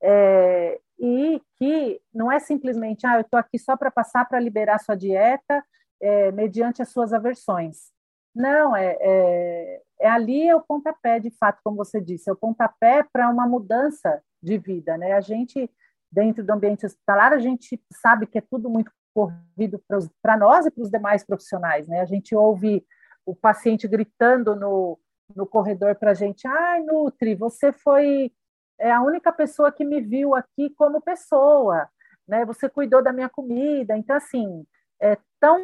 É, 0.00 0.80
e 0.98 1.40
que 1.56 2.00
não 2.12 2.30
é 2.30 2.38
simplesmente, 2.38 3.06
ah, 3.06 3.16
eu 3.16 3.20
estou 3.22 3.38
aqui 3.38 3.58
só 3.58 3.76
para 3.76 3.90
passar 3.90 4.24
para 4.28 4.40
liberar 4.40 4.78
sua 4.78 4.96
dieta 4.96 5.64
é, 6.00 6.32
mediante 6.32 6.82
as 6.82 6.90
suas 6.90 7.12
aversões. 7.12 7.92
Não, 8.34 8.76
é, 8.76 8.96
é, 9.00 9.82
é, 10.00 10.08
ali 10.08 10.48
é 10.48 10.54
o 10.54 10.62
pontapé, 10.62 11.18
de 11.18 11.30
fato, 11.30 11.60
como 11.64 11.76
você 11.76 12.00
disse, 12.00 12.28
é 12.28 12.32
o 12.32 12.36
pontapé 12.36 13.04
para 13.12 13.28
uma 13.28 13.46
mudança 13.46 14.22
de 14.42 14.58
vida, 14.58 14.96
né? 14.96 15.12
A 15.12 15.20
gente, 15.20 15.70
dentro 16.10 16.44
do 16.44 16.52
ambiente 16.52 16.86
hospitalar, 16.86 17.32
a 17.32 17.38
gente 17.38 17.80
sabe 17.92 18.26
que 18.26 18.38
é 18.38 18.40
tudo 18.40 18.70
muito 18.70 18.92
corrido 19.12 19.82
para 20.22 20.36
nós 20.36 20.66
e 20.66 20.70
para 20.70 20.82
os 20.82 20.90
demais 20.90 21.24
profissionais, 21.24 21.88
né? 21.88 22.00
A 22.00 22.04
gente 22.04 22.34
ouve 22.34 22.84
o 23.26 23.34
paciente 23.34 23.88
gritando 23.88 24.54
no, 24.54 24.98
no 25.34 25.46
corredor 25.46 25.94
para 25.96 26.12
a 26.12 26.14
gente: 26.14 26.46
ai, 26.46 26.82
Nutri, 26.82 27.34
você 27.34 27.72
foi 27.72 28.32
é 28.78 28.92
a 28.92 29.02
única 29.02 29.32
pessoa 29.32 29.72
que 29.72 29.84
me 29.84 30.00
viu 30.00 30.34
aqui 30.34 30.70
como 30.70 31.00
pessoa, 31.00 31.88
né? 32.26 32.44
Você 32.44 32.68
cuidou 32.68 33.02
da 33.02 33.12
minha 33.12 33.28
comida. 33.28 33.96
Então, 33.96 34.16
assim, 34.16 34.64
é 35.00 35.18
tão 35.40 35.58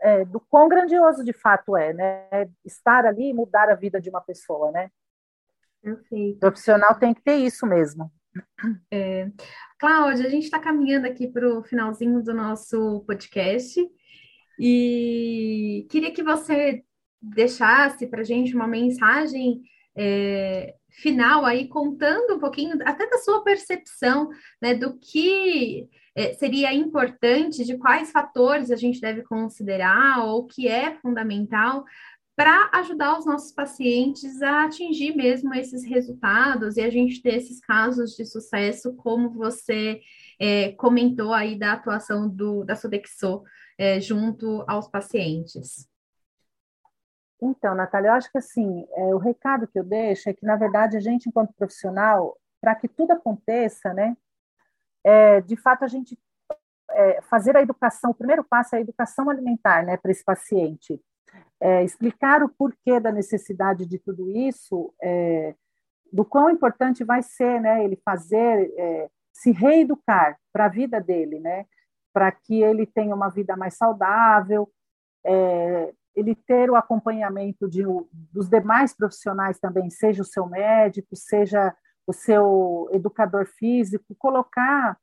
é, 0.00 0.24
do 0.24 0.38
quão 0.40 0.68
grandioso 0.68 1.24
de 1.24 1.32
fato 1.32 1.76
é, 1.76 1.92
né? 1.92 2.48
Estar 2.64 3.04
ali 3.04 3.30
e 3.30 3.34
mudar 3.34 3.68
a 3.68 3.74
vida 3.74 4.00
de 4.00 4.08
uma 4.08 4.20
pessoa, 4.20 4.70
né? 4.70 4.90
Perfeito. 5.82 6.36
O 6.36 6.40
profissional 6.40 6.94
tem 6.94 7.12
que 7.12 7.22
ter 7.22 7.36
isso 7.36 7.66
mesmo. 7.66 8.10
É. 8.92 9.28
Cláudia, 9.78 10.26
a 10.26 10.30
gente 10.30 10.44
está 10.44 10.60
caminhando 10.60 11.06
aqui 11.06 11.26
para 11.26 11.48
o 11.48 11.64
finalzinho 11.64 12.22
do 12.22 12.32
nosso 12.32 13.02
podcast. 13.06 13.80
E 14.58 15.86
queria 15.90 16.12
que 16.12 16.22
você 16.22 16.84
deixasse 17.20 18.06
para 18.06 18.20
a 18.20 18.24
gente 18.24 18.54
uma 18.54 18.66
mensagem 18.66 19.62
é, 19.96 20.74
final 20.90 21.44
aí, 21.44 21.68
contando 21.68 22.34
um 22.34 22.38
pouquinho 22.38 22.78
até 22.84 23.08
da 23.08 23.18
sua 23.18 23.42
percepção, 23.42 24.30
né, 24.60 24.74
do 24.74 24.98
que 24.98 25.88
é, 26.14 26.34
seria 26.34 26.72
importante, 26.72 27.64
de 27.64 27.78
quais 27.78 28.10
fatores 28.10 28.70
a 28.70 28.76
gente 28.76 29.00
deve 29.00 29.22
considerar 29.22 30.24
ou 30.24 30.46
que 30.46 30.66
é 30.66 30.94
fundamental 30.96 31.84
para 32.36 32.70
ajudar 32.72 33.18
os 33.18 33.26
nossos 33.26 33.52
pacientes 33.52 34.40
a 34.40 34.64
atingir 34.64 35.14
mesmo 35.14 35.54
esses 35.54 35.84
resultados 35.84 36.76
e 36.76 36.80
a 36.80 36.88
gente 36.88 37.20
ter 37.20 37.34
esses 37.34 37.60
casos 37.60 38.12
de 38.16 38.24
sucesso, 38.24 38.94
como 38.96 39.30
você 39.30 40.00
é, 40.38 40.72
comentou 40.72 41.34
aí 41.34 41.58
da 41.58 41.74
atuação 41.74 42.28
do, 42.28 42.64
da 42.64 42.74
Sodexo 42.74 43.42
é, 43.76 44.00
junto 44.00 44.64
aos 44.66 44.88
pacientes? 44.88 45.86
Então, 47.40 47.74
Natália, 47.74 48.08
eu 48.08 48.12
acho 48.14 48.30
que 48.30 48.38
assim, 48.38 48.86
é, 48.92 49.14
o 49.14 49.18
recado 49.18 49.66
que 49.66 49.78
eu 49.78 49.84
deixo 49.84 50.28
é 50.28 50.32
que, 50.32 50.44
na 50.44 50.56
verdade, 50.56 50.96
a 50.96 51.00
gente, 51.00 51.28
enquanto 51.28 51.54
profissional, 51.54 52.36
para 52.60 52.74
que 52.74 52.86
tudo 52.86 53.12
aconteça, 53.12 53.94
né, 53.94 54.16
é, 55.02 55.40
de 55.40 55.56
fato, 55.56 55.84
a 55.84 55.88
gente 55.88 56.18
é, 56.90 57.22
fazer 57.22 57.56
a 57.56 57.62
educação, 57.62 58.10
o 58.10 58.14
primeiro 58.14 58.44
passo 58.44 58.74
é 58.74 58.78
a 58.78 58.82
educação 58.82 59.30
alimentar 59.30 59.84
né, 59.84 59.96
para 59.96 60.10
esse 60.10 60.24
paciente. 60.24 61.00
É, 61.60 61.84
explicar 61.84 62.42
o 62.42 62.48
porquê 62.48 63.00
da 63.00 63.12
necessidade 63.12 63.86
de 63.86 63.98
tudo 63.98 64.30
isso, 64.30 64.92
é, 65.00 65.54
do 66.12 66.24
quão 66.24 66.50
importante 66.50 67.04
vai 67.04 67.22
ser 67.22 67.60
né, 67.60 67.84
ele 67.84 67.96
fazer, 68.04 68.72
é, 68.76 69.08
se 69.32 69.52
reeducar 69.52 70.38
para 70.52 70.66
a 70.66 70.68
vida 70.68 71.00
dele, 71.00 71.38
né? 71.38 71.66
para 72.12 72.30
que 72.32 72.62
ele 72.62 72.86
tenha 72.86 73.14
uma 73.14 73.28
vida 73.28 73.56
mais 73.56 73.74
saudável, 73.74 74.68
é, 75.24 75.92
ele 76.14 76.34
ter 76.34 76.70
o 76.70 76.76
acompanhamento 76.76 77.68
de, 77.68 77.82
dos 78.32 78.48
demais 78.48 78.94
profissionais 78.94 79.58
também, 79.58 79.88
seja 79.90 80.22
o 80.22 80.26
seu 80.26 80.46
médico, 80.46 81.14
seja 81.14 81.74
o 82.06 82.12
seu 82.12 82.88
educador 82.92 83.46
físico, 83.46 84.14
colocar 84.18 84.98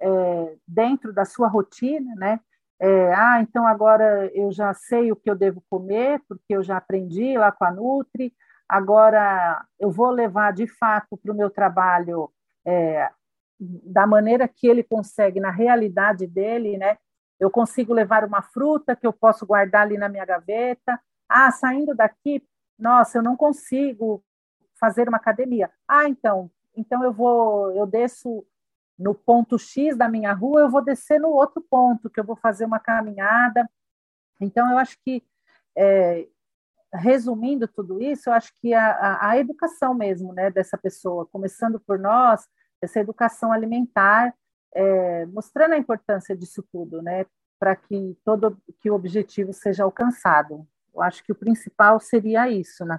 é, 0.00 0.56
dentro 0.66 1.12
da 1.12 1.24
sua 1.24 1.48
rotina, 1.48 2.14
né? 2.16 2.40
É, 2.80 3.12
ah, 3.12 3.40
então 3.40 3.66
agora 3.66 4.30
eu 4.32 4.52
já 4.52 4.72
sei 4.72 5.10
o 5.10 5.16
que 5.16 5.28
eu 5.28 5.34
devo 5.34 5.62
comer, 5.68 6.20
porque 6.28 6.54
eu 6.54 6.62
já 6.62 6.76
aprendi 6.76 7.36
lá 7.36 7.50
com 7.50 7.64
a 7.64 7.72
Nutri, 7.72 8.32
agora 8.68 9.64
eu 9.80 9.90
vou 9.90 10.10
levar 10.10 10.52
de 10.52 10.66
fato 10.66 11.16
para 11.16 11.32
o 11.32 11.36
meu 11.36 11.50
trabalho 11.50 12.30
é, 12.64 13.10
da 13.58 14.06
maneira 14.06 14.46
que 14.46 14.68
ele 14.68 14.84
consegue, 14.84 15.40
na 15.40 15.50
realidade 15.50 16.26
dele, 16.26 16.78
né? 16.78 16.96
Eu 17.38 17.50
consigo 17.50 17.92
levar 17.92 18.24
uma 18.24 18.42
fruta 18.42 18.96
que 18.96 19.06
eu 19.06 19.12
posso 19.12 19.46
guardar 19.46 19.82
ali 19.82 19.96
na 19.96 20.08
minha 20.08 20.24
gaveta. 20.24 21.00
Ah, 21.28 21.50
saindo 21.50 21.94
daqui, 21.94 22.42
nossa, 22.78 23.18
eu 23.18 23.22
não 23.22 23.36
consigo 23.36 24.22
fazer 24.78 25.08
uma 25.08 25.18
academia. 25.18 25.70
Ah, 25.86 26.08
então, 26.08 26.50
então 26.76 27.02
eu 27.02 27.12
vou, 27.12 27.72
eu 27.72 27.86
desço 27.86 28.46
no 28.98 29.14
ponto 29.14 29.58
X 29.58 29.96
da 29.96 30.08
minha 30.08 30.32
rua, 30.32 30.62
eu 30.62 30.70
vou 30.70 30.82
descer 30.82 31.20
no 31.20 31.28
outro 31.28 31.62
ponto, 31.70 32.10
que 32.10 32.18
eu 32.18 32.24
vou 32.24 32.36
fazer 32.36 32.64
uma 32.64 32.80
caminhada. 32.80 33.68
Então, 34.40 34.70
eu 34.70 34.78
acho 34.78 34.98
que, 35.04 35.22
é, 35.76 36.26
resumindo 36.92 37.68
tudo 37.68 38.00
isso, 38.00 38.28
eu 38.28 38.32
acho 38.32 38.52
que 38.60 38.74
a, 38.74 38.90
a, 38.90 39.30
a, 39.30 39.38
educação 39.38 39.94
mesmo 39.94 40.32
né, 40.32 40.50
dessa 40.50 40.76
pessoa, 40.76 41.26
começando 41.26 41.78
por 41.78 41.98
nós, 41.98 42.48
essa 42.82 42.98
educação 42.98 43.52
alimentar, 43.52 44.34
é, 44.74 45.26
mostrando 45.26 45.74
a 45.74 45.78
importância 45.78 46.36
disso 46.36 46.64
tudo, 46.72 47.02
né, 47.02 47.26
para 47.58 47.74
que 47.74 48.16
todo 48.24 48.60
que 48.80 48.90
o 48.90 48.94
objetivo 48.94 49.52
seja 49.52 49.84
alcançado. 49.84 50.66
Eu 50.94 51.02
acho 51.02 51.22
que 51.24 51.32
o 51.32 51.34
principal 51.34 52.00
seria 52.00 52.48
isso, 52.48 52.84
né? 52.84 52.98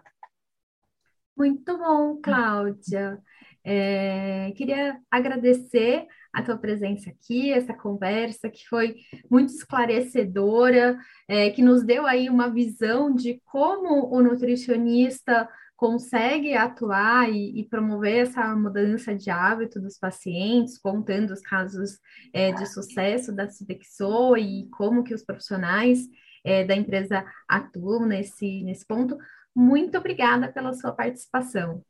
Muito 1.35 1.77
bom, 1.77 2.17
Cláudia. 2.21 3.21
É, 3.63 4.51
queria 4.55 4.99
agradecer 5.09 6.07
a 6.33 6.43
tua 6.43 6.57
presença 6.57 7.09
aqui, 7.09 7.51
essa 7.51 7.73
conversa 7.73 8.49
que 8.49 8.67
foi 8.67 8.95
muito 9.29 9.53
esclarecedora, 9.53 10.97
é, 11.27 11.49
que 11.49 11.61
nos 11.61 11.83
deu 11.83 12.05
aí 12.05 12.29
uma 12.29 12.49
visão 12.49 13.13
de 13.13 13.41
como 13.45 14.13
o 14.13 14.21
nutricionista 14.21 15.49
consegue 15.79 16.53
atuar 16.55 17.29
e, 17.29 17.57
e, 17.57 17.63
promover 17.63 18.23
essa 18.23 18.53
mudança 18.53 19.15
de 19.15 19.29
hábito 19.29 19.79
dos 19.79 19.97
pacientes, 19.97 20.77
contando 20.77 21.31
os 21.31 21.39
casos 21.39 21.97
é, 22.33 22.51
de 22.51 22.65
sucesso 22.65 23.33
da 23.33 23.49
Sudexo 23.49 24.35
e 24.35 24.67
como 24.71 25.05
que 25.05 25.13
os 25.13 25.23
profissionais 25.23 25.99
é, 26.43 26.65
da 26.65 26.75
empresa 26.75 27.25
atuam 27.47 28.05
nesse, 28.05 28.61
nesse 28.63 28.85
ponto. 28.85 29.17
Muito 29.55 29.97
obrigada 29.97 30.51
pela 30.51 30.73
sua 30.73 30.91
participação. 30.91 31.81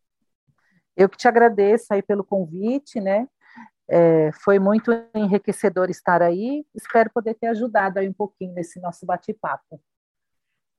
Eu 0.95 1.09
que 1.09 1.17
te 1.17 1.27
agradeço 1.27 1.91
aí 1.91 2.03
pelo 2.03 2.23
convite, 2.23 3.01
né? 3.01 3.27
É, 3.89 4.31
foi 4.43 4.59
muito 4.59 4.91
enriquecedor 5.15 5.89
estar 5.89 6.21
aí. 6.21 6.63
Espero 6.75 7.09
poder 7.11 7.33
ter 7.33 7.47
ajudado 7.47 7.97
aí 7.99 8.07
um 8.07 8.13
pouquinho 8.13 8.53
nesse 8.53 8.79
nosso 8.79 9.05
bate-papo. 9.05 9.81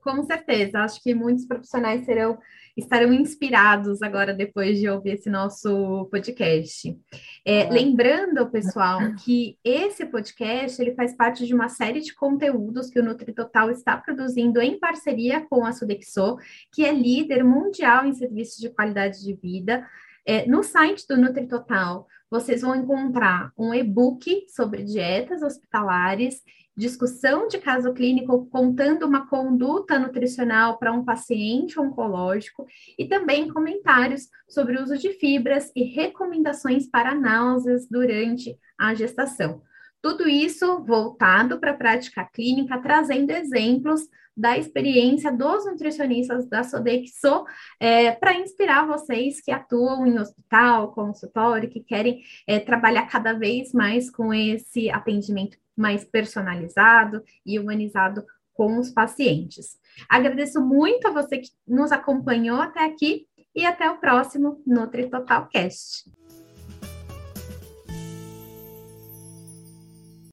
Com 0.01 0.23
certeza, 0.23 0.81
acho 0.81 1.03
que 1.03 1.15
muitos 1.15 1.45
profissionais 1.45 2.07
serão, 2.07 2.39
estarão 2.75 3.13
inspirados 3.13 4.01
agora 4.01 4.33
depois 4.33 4.79
de 4.79 4.89
ouvir 4.89 5.11
esse 5.11 5.29
nosso 5.29 6.09
podcast. 6.11 6.99
É, 7.45 7.65
é. 7.65 7.71
Lembrando, 7.71 8.49
pessoal, 8.51 8.99
que 9.23 9.59
esse 9.63 10.07
podcast 10.07 10.81
ele 10.81 10.95
faz 10.95 11.15
parte 11.15 11.47
de 11.47 11.55
uma 11.55 11.69
série 11.69 12.01
de 12.01 12.15
conteúdos 12.15 12.89
que 12.89 12.99
o 12.99 13.03
NutriTotal 13.03 13.71
está 13.71 13.95
produzindo 13.99 14.59
em 14.63 14.79
parceria 14.79 15.47
com 15.51 15.67
a 15.67 15.73
Sodexo, 15.73 16.39
que 16.73 16.83
é 16.83 16.93
líder 16.93 17.45
mundial 17.45 18.07
em 18.07 18.15
serviços 18.15 18.57
de 18.57 18.71
qualidade 18.71 19.23
de 19.23 19.35
vida. 19.35 19.87
É, 20.27 20.47
no 20.47 20.63
site 20.63 21.07
do 21.09 21.17
NutriTotal, 21.17 22.07
vocês 22.31 22.63
vão 22.63 22.77
encontrar 22.77 23.53
um 23.59 23.75
e-book 23.75 24.47
sobre 24.49 24.85
dietas 24.85 25.43
hospitalares, 25.43 26.43
discussão 26.77 27.49
de 27.49 27.59
caso 27.59 27.93
clínico 27.93 28.47
contando 28.47 29.07
uma 29.07 29.27
conduta 29.27 29.99
nutricional 29.99 30.79
para 30.79 30.93
um 30.93 31.05
paciente 31.05 31.79
oncológico 31.79 32.67
e 32.99 33.07
também 33.07 33.49
comentários 33.49 34.29
sobre 34.49 34.77
o 34.79 34.83
uso 34.83 34.97
de 34.97 35.13
fibras 35.15 35.71
e 35.75 35.83
recomendações 35.83 36.89
para 36.89 37.15
náuseas 37.15 37.89
durante 37.89 38.57
a 38.79 38.95
gestação. 38.95 39.63
Tudo 40.03 40.29
isso 40.29 40.83
voltado 40.85 41.59
para 41.61 41.73
a 41.73 41.77
prática 41.77 42.25
clínica, 42.25 42.79
trazendo 42.79 43.31
exemplos 43.31 44.03
da 44.37 44.57
experiência 44.57 45.31
dos 45.31 45.67
nutricionistas 45.67 46.49
da 46.49 46.63
Sodexo 46.63 47.45
é, 47.79 48.13
para 48.13 48.35
inspirar 48.35 48.87
vocês 48.87 49.41
que 49.41 49.51
atuam 49.51 50.07
em 50.07 50.19
hospital, 50.19 50.93
consultório, 50.93 51.69
que 51.69 51.81
querem 51.81 52.23
é, 52.47 52.59
trabalhar 52.59 53.07
cada 53.07 53.35
vez 53.35 53.73
mais 53.73 54.11
com 54.11 54.33
esse 54.33 54.89
atendimento 54.91 55.59
mais 55.77 56.05
personalizado 56.05 57.23
e 57.45 57.59
humanizado 57.59 58.25
com 58.55 58.79
os 58.79 58.91
pacientes. 58.91 59.79
Agradeço 60.09 60.61
muito 60.61 61.09
a 61.09 61.11
você 61.11 61.39
que 61.39 61.51
nos 61.67 61.93
acompanhou 61.93 62.61
até 62.61 62.85
aqui 62.85 63.27
e 63.55 63.65
até 63.67 63.91
o 63.91 63.99
próximo 63.99 64.63
Nutri 64.67 65.09
Total 65.09 65.49
Cast. 65.49 66.20